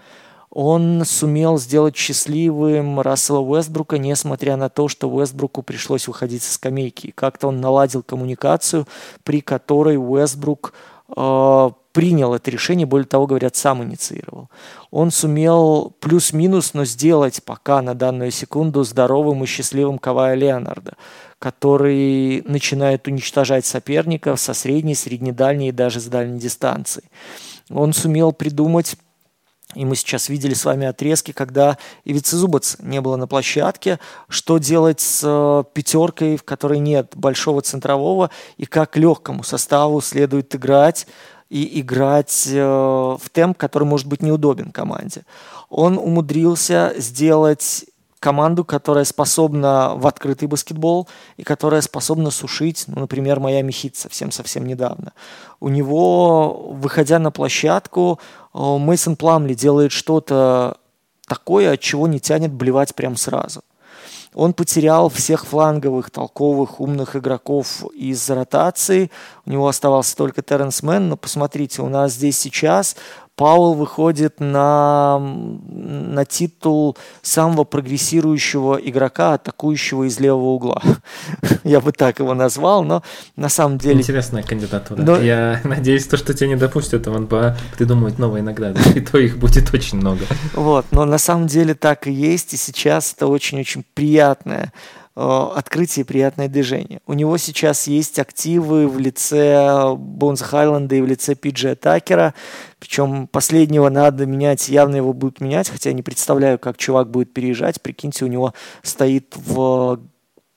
[0.50, 7.12] Он сумел сделать счастливым Рассела Уэстбрука, несмотря на то, что Уэстбруку пришлось выходить со скамейки.
[7.12, 8.86] Как-то он наладил коммуникацию,
[9.22, 10.74] при которой Уэстбрук
[11.16, 14.48] э, принял это решение, более того, говорят, сам инициировал.
[14.90, 20.94] Он сумел плюс-минус, но сделать пока на данную секунду здоровым и счастливым Кавая Леонарда,
[21.38, 27.04] который начинает уничтожать соперников со средней, среднедальней и даже с дальней дистанции.
[27.70, 28.96] Он сумел придумать
[29.74, 34.58] и мы сейчас видели с вами отрезки, когда Ивицы Зубац не было на площадке, что
[34.58, 41.06] делать с э, пятеркой, в которой нет большого центрового, и как легкому составу следует играть,
[41.50, 45.22] и играть э, в темп, который может быть неудобен команде.
[45.68, 47.84] Он умудрился сделать
[48.20, 54.66] команду, которая способна в открытый баскетбол и которая способна сушить, ну, например, Майами Хит совсем-совсем
[54.66, 55.12] недавно.
[55.58, 58.20] У него, выходя на площадку,
[58.54, 60.76] э, Мейсон Пламли делает что-то
[61.26, 63.62] такое, от чего не тянет блевать прям сразу.
[64.34, 69.10] Он потерял всех фланговых, толковых, умных игроков из ротации.
[69.44, 71.08] У него оставался только Терренс Мэн.
[71.08, 72.96] Но посмотрите, у нас здесь сейчас
[73.40, 80.82] Пауэлл выходит на, на титул самого прогрессирующего игрока, атакующего из левого угла.
[81.64, 83.02] Я бы так его назвал, но
[83.36, 84.00] на самом деле...
[84.00, 85.00] Интересная кандидатура.
[85.00, 85.16] Но...
[85.16, 89.38] Я надеюсь, то, что тебя не допустят в НБА придумывать новые награды, и то их
[89.38, 90.26] будет очень много.
[90.52, 96.02] Вот, но на самом деле так и есть, и сейчас это очень-очень приятная Э, открытие
[96.02, 97.00] и приятное движение.
[97.06, 102.34] У него сейчас есть активы в лице Бонза Хайленда и в лице Пиджи Такера,
[102.78, 107.32] причем последнего надо менять, явно его будут менять, хотя я не представляю, как чувак будет
[107.32, 107.82] переезжать.
[107.82, 110.00] Прикиньте, у него стоит в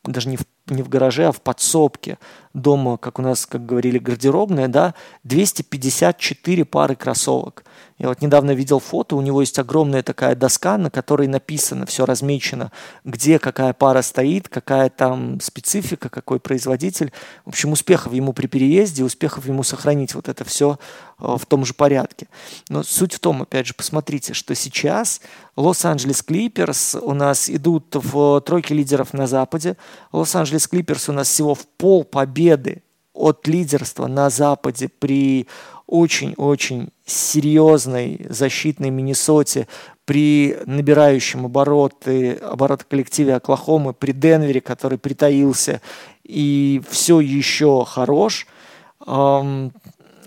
[0.05, 2.17] даже не в, не в гараже, а в подсобке
[2.53, 7.63] дома, как у нас, как говорили, гардеробная, да, 254 пары кроссовок.
[8.03, 12.05] Я вот недавно видел фото, у него есть огромная такая доска, на которой написано, все
[12.05, 12.69] размечено,
[13.05, 17.13] где какая пара стоит, какая там специфика, какой производитель.
[17.45, 20.79] В общем, успехов ему при переезде, успехов ему сохранить вот это все
[21.17, 22.27] э, в том же порядке.
[22.67, 25.21] Но суть в том, опять же, посмотрите, что сейчас
[25.55, 29.77] Лос-Анджелес Клиперс у нас идут в тройке лидеров на Западе.
[30.11, 32.83] Лос-Анджелес Клиперс у нас всего в пол победы
[33.13, 35.47] от лидерства на Западе при
[35.87, 39.67] очень-очень серьезной защитной Миннесоте,
[40.05, 45.81] при набирающем обороты, обороты коллективе Оклахомы, при Денвере, который притаился
[46.23, 48.47] и все еще хорош,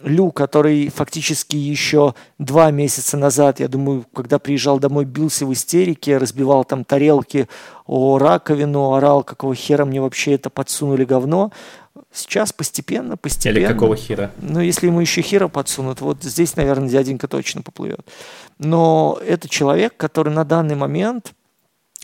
[0.02, 6.18] Лю, который фактически еще два месяца назад, я думаю, когда приезжал домой, бился в истерике,
[6.18, 7.48] разбивал там тарелки
[7.86, 11.50] о раковину, орал, какого хера мне вообще это подсунули говно.
[12.16, 13.58] Сейчас постепенно, постепенно.
[13.58, 14.30] Или какого хера?
[14.40, 18.00] Ну, если ему еще хера подсунут, вот здесь, наверное, дяденька точно поплывет.
[18.58, 21.34] Но это человек, который на данный момент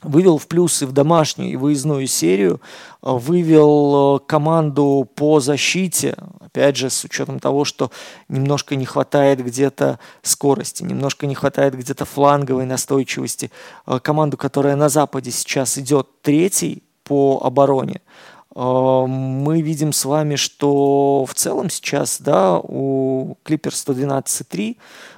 [0.02, 2.60] вывел в плюсы в домашнюю и выездную серию,
[3.00, 7.90] вывел э, команду по защите, опять же, с учетом того, что
[8.28, 13.50] немножко не хватает где-то скорости, немножко не хватает где-то фланговой настойчивости.
[13.86, 18.00] Э, команду, которая на Западе сейчас идет третий по обороне,
[18.55, 24.76] мы видим с вами, что в целом сейчас да, у Clippers 112,3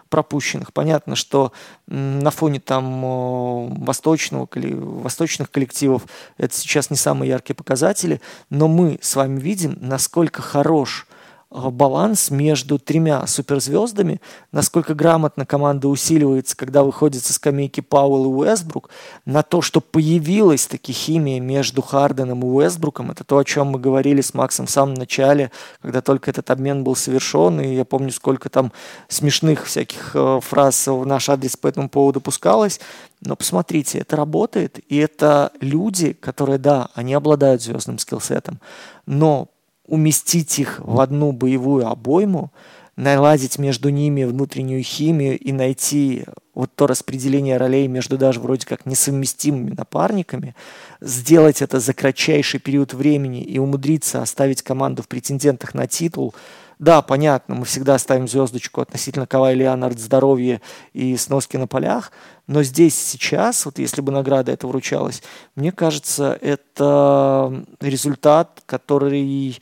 [0.08, 0.72] пропущенных.
[0.72, 1.52] Понятно, что
[1.86, 6.06] на фоне там восточного, восточных коллективов
[6.36, 8.20] это сейчас не самые яркие показатели,
[8.50, 11.13] но мы с вами видим, насколько хорош Э,
[11.54, 18.90] баланс между тремя суперзвездами, насколько грамотно команда усиливается, когда выходит со скамейки Пауэлл и Уэсбрук,
[19.24, 23.78] на то, что появилась таки химия между Харденом и Уэсбруком, это то, о чем мы
[23.78, 28.10] говорили с Максом в самом начале, когда только этот обмен был совершен, и я помню,
[28.10, 28.72] сколько там
[29.08, 32.80] смешных всяких э, фраз в наш адрес по этому поводу пускалось,
[33.20, 38.60] но посмотрите, это работает, и это люди, которые, да, они обладают звездным скиллсетом,
[39.06, 39.48] но
[39.86, 42.50] уместить их в одну боевую обойму,
[42.96, 46.24] наладить между ними внутреннюю химию и найти
[46.54, 50.54] вот то распределение ролей между даже вроде как несовместимыми напарниками,
[51.00, 56.34] сделать это за кратчайший период времени и умудриться оставить команду в претендентах на титул–
[56.78, 60.60] да, понятно, мы всегда ставим звездочку относительно Кавай Леонард здоровье
[60.92, 62.12] и сноски на полях,
[62.46, 65.22] но здесь сейчас, вот если бы награда это вручалась,
[65.54, 69.58] мне кажется, это результат, который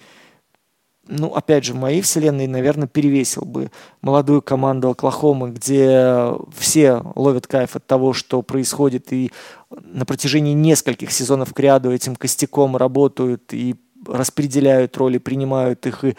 [1.08, 3.70] ну, опять же, в моей вселенной, наверное, перевесил бы
[4.02, 9.32] молодую команду Оклахомы, где все ловят кайф от того, что происходит, и
[9.70, 13.76] на протяжении нескольких сезонов к ряду этим костяком работают и
[14.06, 16.16] распределяют роли, принимают их и,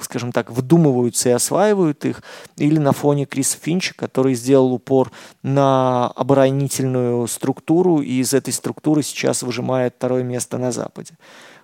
[0.00, 2.22] скажем так, вдумываются и осваивают их,
[2.56, 5.10] или на фоне Криса Финча, который сделал упор
[5.42, 11.14] на оборонительную структуру и из этой структуры сейчас выжимает второе место на Западе.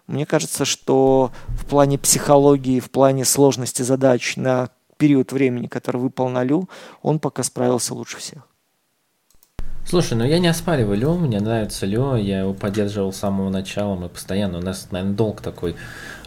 [0.06, 6.30] Мне кажется, что в плане психологии, в плане сложности задач на период времени, который выпал
[7.02, 8.46] он пока справился лучше всех.
[9.88, 13.94] Слушай, ну я не оспариваю Лё, мне нравится Лё, я его поддерживал с самого начала,
[13.94, 15.76] мы постоянно, у нас, наверное, долг такой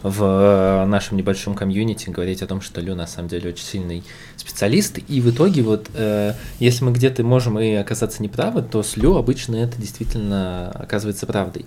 [0.02, 4.02] в э, нашем небольшом комьюнити говорить о том, что Лё на самом деле очень сильный
[4.38, 8.96] специалист, и в итоге вот, э, если мы где-то можем и оказаться неправы, то с
[8.96, 11.66] Лё обычно это действительно оказывается правдой.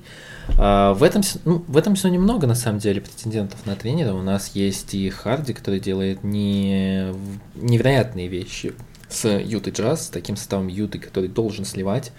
[0.57, 4.15] А в, этом, ну, в этом сезоне много, на самом деле, претендентов на тренера.
[4.15, 7.13] У нас есть и Харди, который делает не...
[7.53, 8.73] невероятные вещи
[9.13, 12.11] с Ютой Джаз, с таким составом Юты, который должен сливать.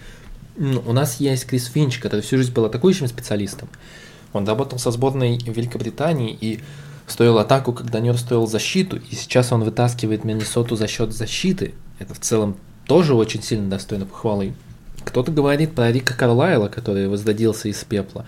[0.57, 3.67] У нас есть Крис Финч, который всю жизнь был атакующим специалистом.
[4.31, 6.61] Он работал со сборной Великобритании и
[7.07, 11.73] стоил атаку, когда Нью стоил защиту, и сейчас он вытаскивает Миннесоту за счет защиты.
[11.99, 14.53] Это в целом тоже очень сильно достойно похвалы.
[15.03, 18.25] Кто-то говорит про Рика Карлайла, который возродился из пепла.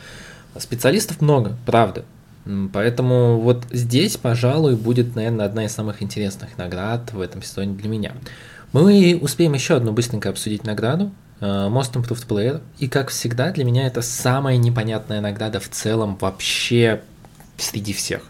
[0.58, 2.06] Специалистов много, правда.
[2.72, 7.90] Поэтому вот здесь, пожалуй, будет, наверное, одна из самых интересных наград в этом сезоне для
[7.90, 8.14] меня.
[8.74, 11.12] Мы успеем еще одну быстренько обсудить награду.
[11.40, 12.62] Э, Most Improved Player.
[12.80, 17.02] И, как всегда, для меня это самая непонятная награда в целом вообще
[17.58, 18.24] среди всех.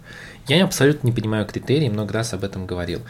[0.47, 3.01] Я абсолютно не понимаю критерий, много раз об этом говорил.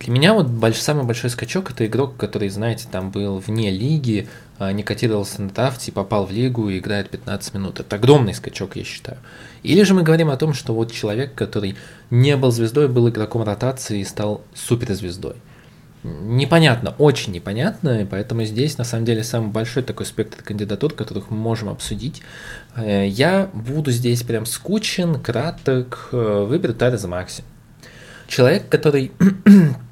[0.00, 4.28] Для меня вот больш, самый большой скачок это игрок, который, знаете, там был вне лиги,
[4.58, 7.80] а, не котировался на тафте, попал в лигу и играет 15 минут.
[7.80, 9.18] Это огромный скачок, я считаю.
[9.62, 11.76] Или же мы говорим о том, что вот человек, который
[12.08, 15.36] не был звездой, был игроком ротации и стал суперзвездой.
[16.02, 21.30] Непонятно, очень непонятно, и поэтому здесь на самом деле самый большой такой спектр кандидатур, которых
[21.30, 22.22] мы можем обсудить.
[22.74, 27.44] Э, я буду здесь прям скучен, краток, э, выберу Тареза Макси.
[28.28, 29.12] Человек, который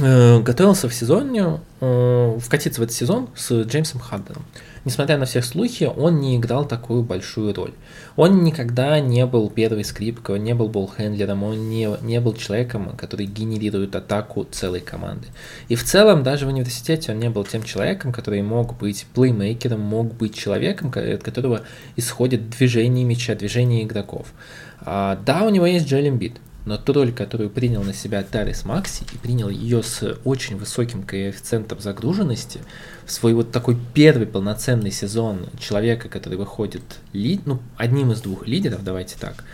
[0.00, 4.44] Э, готовился в сезоне, вкатиться в этот сезон с Джеймсом Харденом.
[4.88, 7.74] Несмотря на все слухи, он не играл такую большую роль.
[8.16, 12.96] Он никогда не был первой скрипкой, он не был болхендлером, он не, не был человеком,
[12.96, 15.26] который генерирует атаку целой команды.
[15.68, 19.78] И в целом, даже в университете он не был тем человеком, который мог быть плеймейкером,
[19.78, 21.64] мог быть человеком, от которого
[21.96, 24.28] исходит движение мяча, движение игроков.
[24.80, 28.66] А, да, у него есть Джелем Бит, но ту роль, которую принял на себя Тарис
[28.66, 32.60] Макси и принял ее с очень высоким коэффициентом загруженности,
[33.06, 36.82] в свой вот такой первый полноценный сезон человека, который выходит
[37.14, 39.44] лид, ну, одним из двух лидеров, давайте так,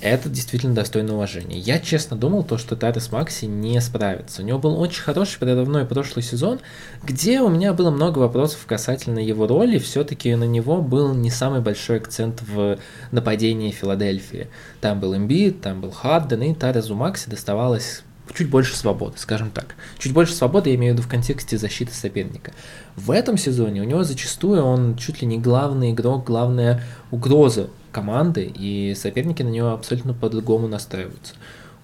[0.00, 1.58] это действительно достойно уважения.
[1.58, 4.42] Я честно думал, то, что Тарис Макси не справится.
[4.42, 6.60] У него был очень хороший прорывной прошлый сезон,
[7.02, 9.78] где у меня было много вопросов касательно его роли.
[9.78, 12.78] Все-таки на него был не самый большой акцент в
[13.10, 14.48] нападении Филадельфии.
[14.80, 18.02] Там был Эмбит, там был Харден, и Тарису Макси доставалось
[18.34, 19.74] чуть больше свободы, скажем так.
[19.98, 22.52] Чуть больше свободы, я имею в виду в контексте защиты соперника.
[22.96, 28.44] В этом сезоне у него зачастую он чуть ли не главный игрок, главная угроза команды,
[28.44, 31.34] и соперники на него абсолютно по-другому настраиваются.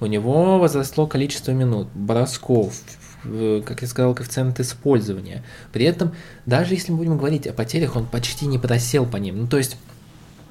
[0.00, 2.80] У него возросло количество минут, бросков,
[3.22, 5.42] как я сказал, коэффициент использования.
[5.72, 6.12] При этом,
[6.44, 9.40] даже если мы будем говорить о потерях, он почти не просел по ним.
[9.40, 9.78] Ну, то есть,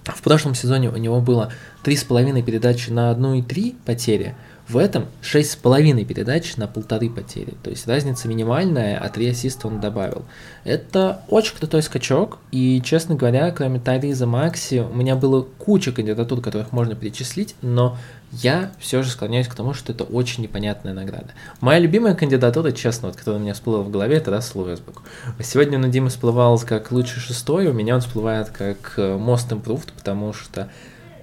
[0.05, 1.51] в прошлом сезоне у него было
[1.83, 4.35] 3,5 передачи на 1,3 потери,
[4.67, 7.53] в этом 6,5 передач на полторы потери.
[7.63, 10.23] То есть разница минимальная, а 3 ассиста он добавил.
[10.63, 12.39] Это очень крутой скачок.
[12.51, 17.97] И, честно говоря, кроме Тариза Макси, у меня было куча кандидатур, которых можно перечислить, но
[18.31, 21.27] я все же склоняюсь к тому, что это очень непонятная награда.
[21.59, 25.03] Моя любимая кандидатура, честно, вот, которая у меня всплыла в голове, это Рассел Уэсбук.
[25.41, 29.49] Сегодня он у Димы всплывал как лучший шестой, у меня он всплывает как э, Most
[29.49, 30.69] Improved, потому что,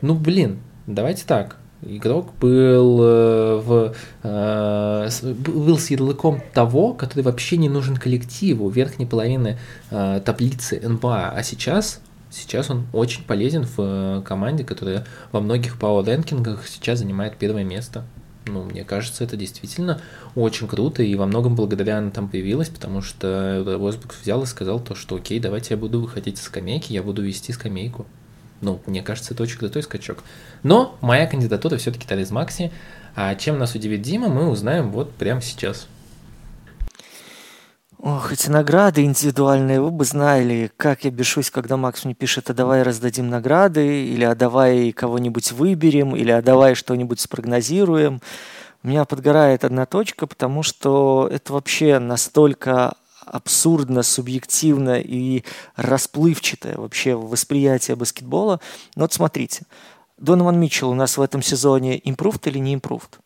[0.03, 7.57] ну блин, давайте так, Игрок был, э, в, э, был с ярлыком того, который вообще
[7.57, 9.59] не нужен коллективу, верхней половины
[9.91, 11.31] э, таблицы НБА.
[11.31, 17.65] А сейчас, сейчас он очень полезен в команде, которая во многих пауэр-рэнкингах сейчас занимает первое
[17.65, 18.05] место.
[18.47, 20.03] Ну, мне кажется, это действительно
[20.35, 24.81] очень круто, и во многом благодаря она там появилась, потому что Востбрук взял и сказал
[24.81, 28.07] то, что окей, давайте я буду выходить из скамейки, я буду вести скамейку.
[28.61, 30.23] Ну, мне кажется, это очень крутой скачок.
[30.63, 32.73] Но моя кандидатура все-таки Тарис Макси.
[33.17, 35.89] А чем нас удивит Дима, мы узнаем вот прямо сейчас.
[38.03, 42.55] Ох, эти награды индивидуальные, вы бы знали, как я бешусь, когда Макс мне пишет, а
[42.55, 48.23] давай раздадим награды, или а давай кого-нибудь выберем, или а давай что-нибудь спрогнозируем.
[48.83, 52.95] У меня подгорает одна точка, потому что это вообще настолько
[53.27, 55.45] абсурдно, субъективно и
[55.77, 58.61] расплывчатое вообще восприятие баскетбола.
[58.97, 59.65] Но вот смотрите,
[60.21, 63.19] Донован Митчелл у нас в этом сезоне импровд или не импровд?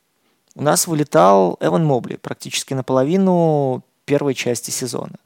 [0.55, 5.17] У нас вылетал Эван Мобли практически наполовину первой части сезона.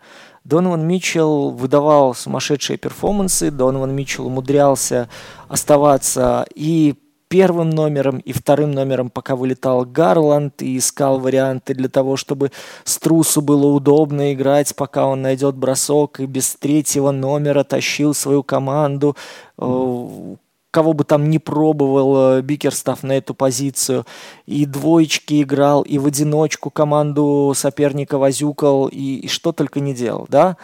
[0.45, 5.11] Донован Митчелл выдавал сумасшедшие перформансы, Донован Митчелл умудрялся
[5.49, 6.95] оставаться и
[7.29, 12.51] первым номером и вторым номером, пока вылетал Гарланд и искал варианты для того, чтобы
[12.85, 19.15] Струсу было удобно играть, пока он найдет бросок, и без третьего номера тащил свою команду
[19.59, 20.37] э,
[20.71, 24.05] кого бы там ни пробовал э, Бикерстав на эту позицию.
[24.47, 30.27] И двоечки играл, и в одиночку команду соперника возюкал, и, и что только не делал,
[30.29, 30.57] да.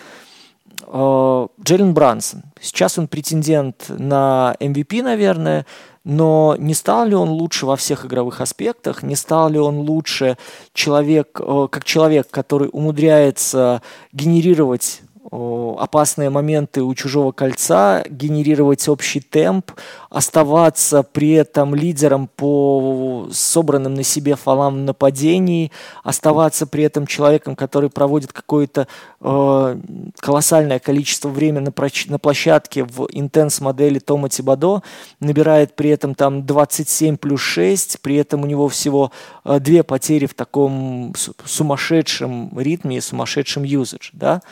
[0.86, 2.42] Э, Джейлен Брансон.
[2.60, 5.66] Сейчас он претендент на MVP, наверное,
[6.04, 10.36] но не стал ли он лучше во всех игровых аспектах, не стал ли он лучше
[10.74, 13.80] человек, э, как человек, который умудряется
[14.12, 15.00] генерировать
[15.30, 19.72] опасные моменты у чужого кольца, генерировать общий темп,
[20.10, 25.72] оставаться при этом лидером по собранным на себе фалам в нападении,
[26.02, 28.86] оставаться при этом человеком, который проводит какое-то
[29.20, 29.76] э,
[30.20, 31.72] колоссальное количество времени на,
[32.08, 34.82] на площадке в интенс-модели Тома Тибадо,
[35.20, 39.10] набирает при этом там 27 плюс 6, при этом у него всего
[39.44, 41.14] э, две потери в таком
[41.44, 44.42] сумасшедшем ритме и сумасшедшем юзадж, да,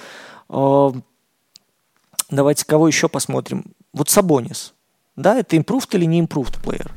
[2.31, 3.65] Давайте кого еще посмотрим.
[3.93, 4.75] Вот Сабонис.
[5.17, 6.91] Да, это improved или не improved плеер?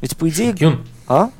[0.00, 0.56] Ведь по идее...
[0.56, 0.86] Шенгюн.
[1.06, 1.30] А?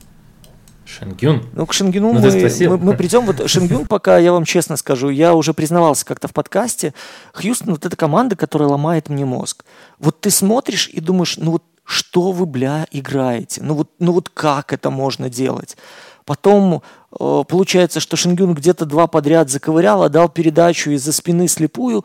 [0.84, 1.46] Шенгюн.
[1.52, 3.24] Ну, к Шенгюну ну, мы, мы, мы придем.
[3.24, 6.92] Вот Шенгюн пока, я вам честно скажу, я уже признавался как-то в подкасте.
[7.32, 9.64] Хьюстон вот эта команда, которая ломает мне мозг.
[9.98, 13.62] Вот ты смотришь и думаешь, ну вот что вы, бля, играете?
[13.62, 15.76] Ну вот, ну вот как это можно делать?
[16.30, 16.80] Потом
[17.18, 22.04] э, получается, что Шенгюн где-то два подряд заковырял, отдал передачу из-за спины слепую,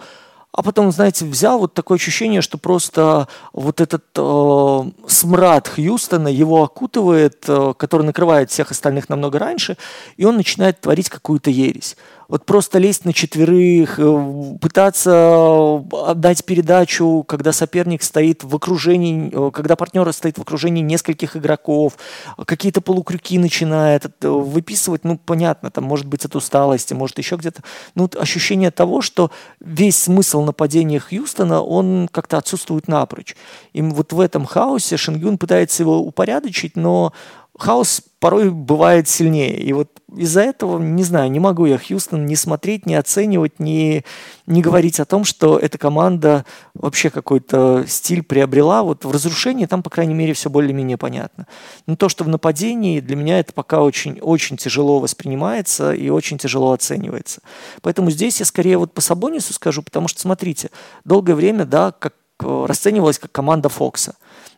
[0.51, 6.63] а потом, знаете, взял вот такое ощущение, что просто вот этот э, смрад Хьюстона его
[6.63, 9.77] окутывает, э, который накрывает всех остальных намного раньше,
[10.17, 11.95] и он начинает творить какую-то ересь
[12.27, 19.51] вот просто лезть на четверых, э, пытаться отдать передачу, когда соперник стоит в окружении, э,
[19.51, 21.97] когда партнер стоит в окружении нескольких игроков,
[22.45, 27.61] какие-то полукрюки начинает э, выписывать, ну, понятно, там, может быть, от усталости, может, еще где-то.
[27.95, 33.35] Ну, ощущение того, что весь смысл нападения Хьюстона, он как-то отсутствует напрочь.
[33.73, 37.13] И вот в этом хаосе Шенгюн пытается его упорядочить, но
[37.57, 39.57] хаос порой бывает сильнее.
[39.57, 44.03] И вот из-за этого, не знаю, не могу я Хьюстон не смотреть, не оценивать, не,
[44.47, 48.83] не говорить о том, что эта команда вообще какой-то стиль приобрела.
[48.83, 51.47] Вот в разрушении там, по крайней мере, все более-менее понятно.
[51.85, 56.37] Но то, что в нападении, для меня это пока очень, очень тяжело воспринимается и очень
[56.37, 57.41] тяжело оценивается.
[57.81, 60.71] Поэтому здесь я скорее вот по Сабонису скажу, потому что, смотрите,
[61.03, 64.15] долгое время, да, как э, расценивалась как команда Фокса.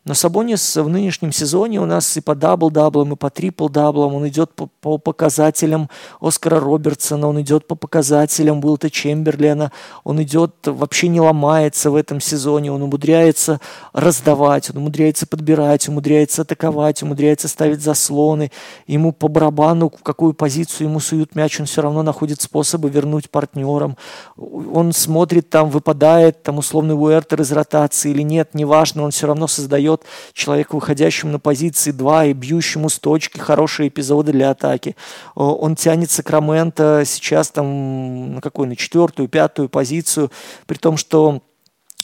[0.08, 4.54] Но Сабонис в нынешнем сезоне у нас и по дабл-даблам, и по трипл-даблам, он идет
[4.54, 5.90] по, по показателям
[6.22, 9.74] Оскара Робертсона, он идет по показателям Уилта Чемберлена,
[10.06, 13.60] он идет, вообще не ломается в этом сезоне, он умудряется
[13.92, 18.50] раздавать, он умудряется подбирать, умудряется атаковать, умудряется ставить заслоны,
[18.88, 23.30] ему по барабану, в какую позицию ему суют мяч, он все равно находит способы вернуть
[23.30, 23.98] партнерам,
[24.38, 29.48] он смотрит там, выпадает там условный Уэртер из ротации или нет, неважно, он все равно
[29.48, 34.96] создает дает человеку, выходящему на позиции 2 и бьющему с точки хорошие эпизоды для атаки.
[35.36, 40.32] Он тянет Сакраменто сейчас там на какую, на четвертую, пятую позицию,
[40.66, 41.42] при том, что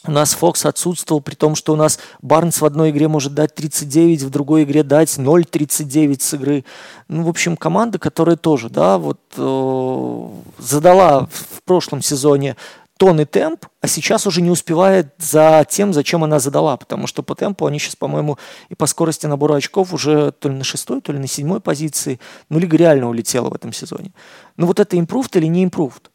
[0.05, 3.55] у нас Фокс отсутствовал, при том, что у нас Барнс в одной игре может дать
[3.55, 6.65] 39, в другой игре дать 0,39 с игры.
[7.07, 12.57] Ну, в общем, команда, которая тоже, да, вот э, задала в прошлом сезоне
[12.97, 17.23] тон и темп, а сейчас уже не успевает за тем, зачем она задала, потому что
[17.23, 18.37] по темпу они сейчас, по-моему,
[18.69, 22.19] и по скорости набора очков уже то ли на шестой, то ли на седьмой позиции.
[22.49, 24.13] Ну, лига реально улетела в этом сезоне.
[24.57, 26.11] Ну, вот это импровд или не импровд?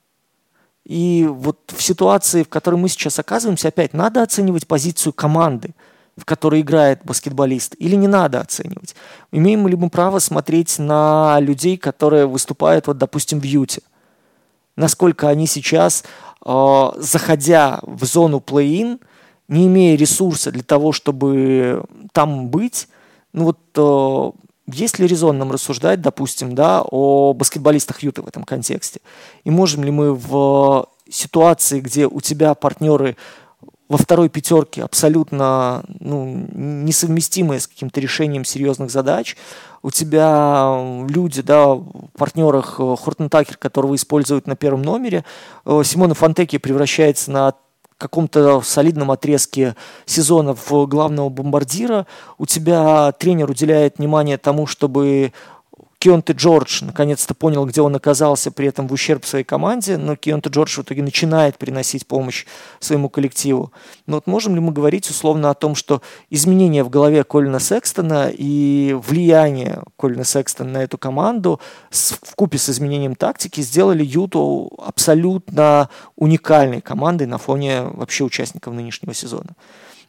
[0.84, 5.74] И вот в ситуации, в которой мы сейчас оказываемся, опять надо оценивать позицию команды,
[6.16, 8.94] в которой играет баскетболист, или не надо оценивать?
[9.30, 13.82] Имеем ли мы право смотреть на людей, которые выступают, вот, допустим, в Юте?
[14.78, 16.04] Насколько они сейчас
[16.44, 19.00] Э, заходя в зону плей-ин,
[19.48, 22.88] не имея ресурса для того, чтобы там быть,
[23.32, 28.44] ну вот э, есть ли резон нам рассуждать, допустим, да, о баскетболистах Юты в этом
[28.44, 29.00] контексте?
[29.44, 33.16] И можем ли мы в ситуации, где у тебя партнеры
[33.88, 39.36] во второй пятерке абсолютно ну, несовместимые с каким-то решением серьезных задач.
[39.82, 45.24] У тебя люди, да, в партнерах Хортон Такер, которого используют на первом номере,
[45.64, 47.54] э, Симона Фонтеки превращается на
[47.96, 49.74] каком-то солидном отрезке
[50.06, 52.06] сезона в главного бомбардира.
[52.38, 55.32] У тебя тренер уделяет внимание тому, чтобы
[56.00, 60.48] Кионте Джордж наконец-то понял, где он оказался, при этом в ущерб своей команде, но Кионте
[60.48, 62.46] Джордж в итоге начинает приносить помощь
[62.78, 63.72] своему коллективу.
[64.06, 66.00] Но вот можем ли мы говорить условно о том, что
[66.30, 71.60] изменения в голове Колина Секстона и влияние Колина Секстона на эту команду
[71.90, 79.14] в купе с изменением тактики сделали Юту абсолютно уникальной командой на фоне вообще участников нынешнего
[79.14, 79.50] сезона?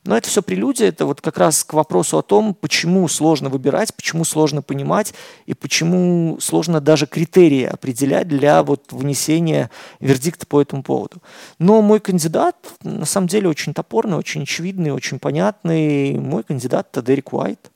[0.06, 3.94] Но это все прелюдия, это вот как раз к вопросу о том, почему сложно выбирать,
[3.94, 5.14] почему сложно понимать
[5.46, 9.70] и почему сложно даже критерии определять для вот внесения
[10.00, 11.18] вердикта по этому поводу.
[11.60, 16.18] Но мой кандидат на самом деле очень топорный, очень очевидный, очень понятный.
[16.18, 17.70] Мой кандидат это Дерек Уайт.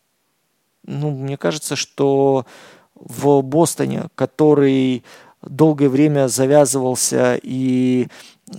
[0.86, 2.46] Ну, мне кажется, что
[2.96, 5.04] в Бостоне, который
[5.42, 8.08] долгое время завязывался и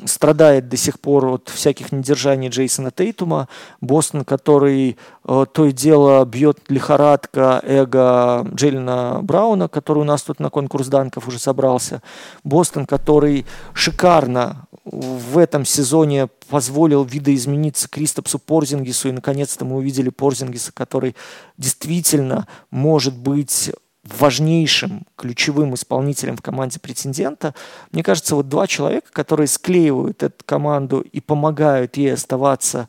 [0.07, 3.49] страдает до сих пор от всяких недержаний Джейсона Тейтума.
[3.81, 10.41] Бостон, который э, то и дело бьет лихорадка эго Джейлина Брауна, который у нас тут
[10.41, 12.03] на конкурс данков уже собрался.
[12.43, 20.73] Бостон, который шикарно в этом сезоне позволил видоизмениться Кристопсу Порзингису, и наконец-то мы увидели Порзингиса,
[20.73, 21.17] который
[21.57, 23.73] действительно может быть
[24.05, 27.55] важнейшим ключевым исполнителем в команде претендента.
[27.93, 32.89] Мне кажется, вот два человека, которые склеивают эту команду и помогают ей оставаться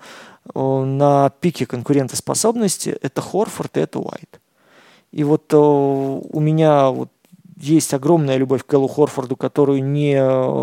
[0.53, 4.41] э, на пике конкурентоспособности, это Хорфорд и это Уайт.
[5.11, 7.09] И вот э, у меня вот
[7.55, 10.21] есть огромная любовь к Эллу Хорфорду, которую не,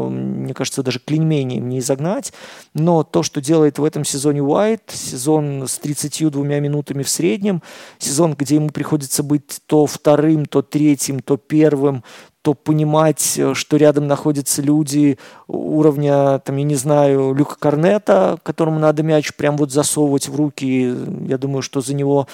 [0.08, 2.32] мне кажется, даже клеймением не изогнать.
[2.74, 7.62] Но то, что делает в этом сезоне Уайт, сезон с 32 минутами в среднем,
[7.98, 12.04] сезон, где ему приходится быть то вторым, то третьим, то первым,
[12.42, 15.16] то понимать, что рядом находятся люди
[15.46, 20.94] уровня, там, я не знаю, Люка Корнета, которому надо мяч прям вот засовывать в руки.
[21.26, 22.26] Я думаю, что за него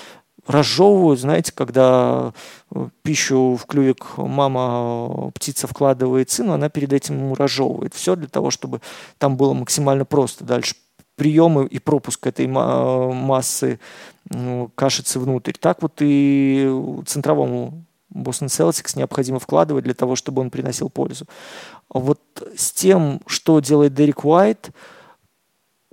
[0.49, 2.33] разжевывают, знаете, когда
[2.75, 7.95] э, пищу в клювик мама, э, птица вкладывает сыну, она перед этим ему разжевывает.
[7.95, 8.81] Все для того, чтобы
[9.19, 10.45] там было максимально просто.
[10.45, 10.75] Дальше
[11.17, 13.79] приемы и пропуск этой массы
[14.31, 15.53] ну, кашицы внутрь.
[15.53, 16.71] Так вот и
[17.07, 21.27] центровому Бостон Celtics необходимо вкладывать для того, чтобы он приносил пользу.
[21.91, 22.21] Вот
[22.57, 24.71] с тем, что делает Дерек Уайт–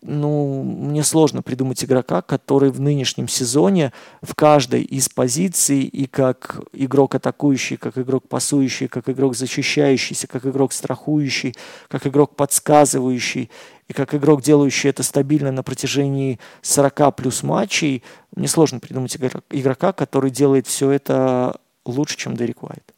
[0.08, 3.92] ну, мне сложно придумать игрока, который в нынешнем сезоне
[4.22, 10.46] в каждой из позиций и как игрок атакующий, как игрок пасующий, как игрок защищающийся, как
[10.46, 11.56] игрок страхующий,
[11.88, 13.50] как игрок подсказывающий
[13.88, 18.04] и как игрок, делающий это стабильно на протяжении 40 плюс матчей,
[18.36, 22.94] мне сложно придумать игрока, который делает все это лучше, чем Дерек Уайт.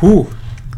[0.00, 0.26] Фу,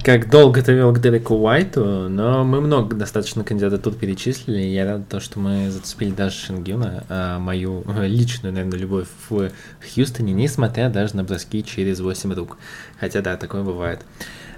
[0.03, 4.61] как долго ты вел к Дереку Уайту, но мы много достаточно кандидатур перечислили.
[4.61, 9.51] Я рад, то, что мы зацепили даже Шингюна, а мою личную, наверное, любовь в
[9.83, 12.57] Хьюстоне, несмотря даже на броски через 8 рук.
[12.99, 14.01] Хотя да, такое бывает.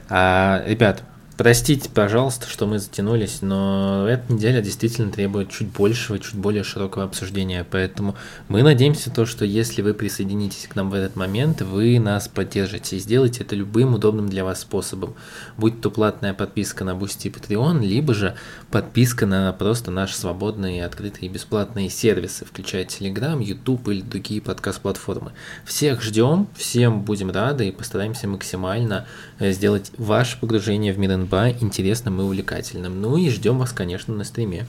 [0.08, 1.02] А, ребят,
[1.40, 7.04] Простите, пожалуйста, что мы затянулись, но эта неделя действительно требует чуть большего, чуть более широкого
[7.04, 8.14] обсуждения, поэтому
[8.48, 12.96] мы надеемся то, что если вы присоединитесь к нам в этот момент, вы нас поддержите
[12.96, 15.14] и сделайте это любым удобным для вас способом,
[15.56, 18.36] будь то платная подписка на Boosty и Patreon, либо же
[18.70, 25.32] подписка на просто наши свободные, открытые и бесплатные сервисы, включая Telegram, YouTube или другие подкаст-платформы.
[25.64, 29.06] Всех ждем, всем будем рады и постараемся максимально
[29.38, 33.00] э, сделать ваше погружение в мир НБА интересным и увлекательным.
[33.00, 34.66] Ну и ждем вас, конечно, на стриме.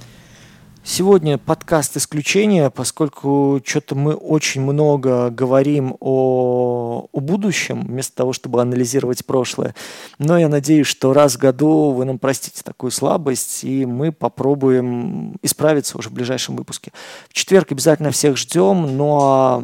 [0.83, 8.61] Сегодня подкаст исключения, поскольку что-то мы очень много говорим о, о будущем, вместо того, чтобы
[8.61, 9.75] анализировать прошлое.
[10.17, 15.37] Но я надеюсь, что раз в году вы нам простите такую слабость, и мы попробуем
[15.43, 16.91] исправиться уже в ближайшем выпуске.
[17.29, 19.63] В четверг обязательно всех ждем, ну а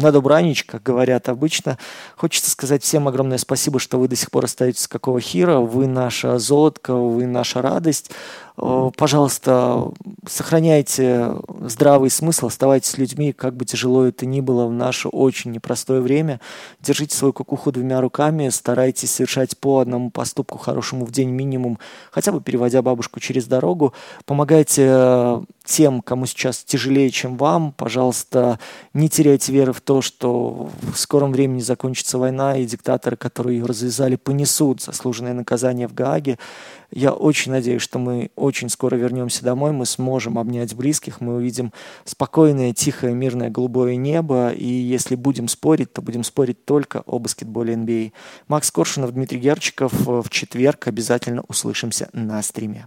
[0.00, 1.78] на добранич, как говорят обычно.
[2.16, 5.58] Хочется сказать всем огромное спасибо, что вы до сих пор остаетесь какого хира.
[5.58, 8.10] Вы наша золотка, вы наша радость.
[8.56, 9.92] Э, пожалуйста,
[10.26, 15.50] сохраняйте здравый смысл, оставайтесь с людьми, как бы тяжело это ни было в наше очень
[15.50, 16.40] непростое время.
[16.80, 21.78] Держите свою кукуху двумя руками, старайтесь совершать по одному поступку хорошему в день минимум,
[22.10, 23.92] хотя бы переводя бабушку через дорогу.
[24.24, 27.72] Помогайте э, тем, кому сейчас тяжелее, чем вам.
[27.72, 28.58] Пожалуйста,
[28.92, 33.64] не теряйте веры в то, что в скором времени закончится война, и диктаторы, которые ее
[33.64, 36.38] развязали, понесут заслуженное наказание в Гааге.
[36.96, 41.72] Я очень надеюсь, что мы очень скоро вернемся домой, мы сможем обнять близких, мы увидим
[42.04, 47.74] спокойное, тихое, мирное, голубое небо, и если будем спорить, то будем спорить только о баскетболе
[47.74, 48.12] NBA.
[48.46, 49.92] Макс Коршунов, Дмитрий Герчиков.
[49.92, 52.86] В четверг обязательно услышимся на стриме.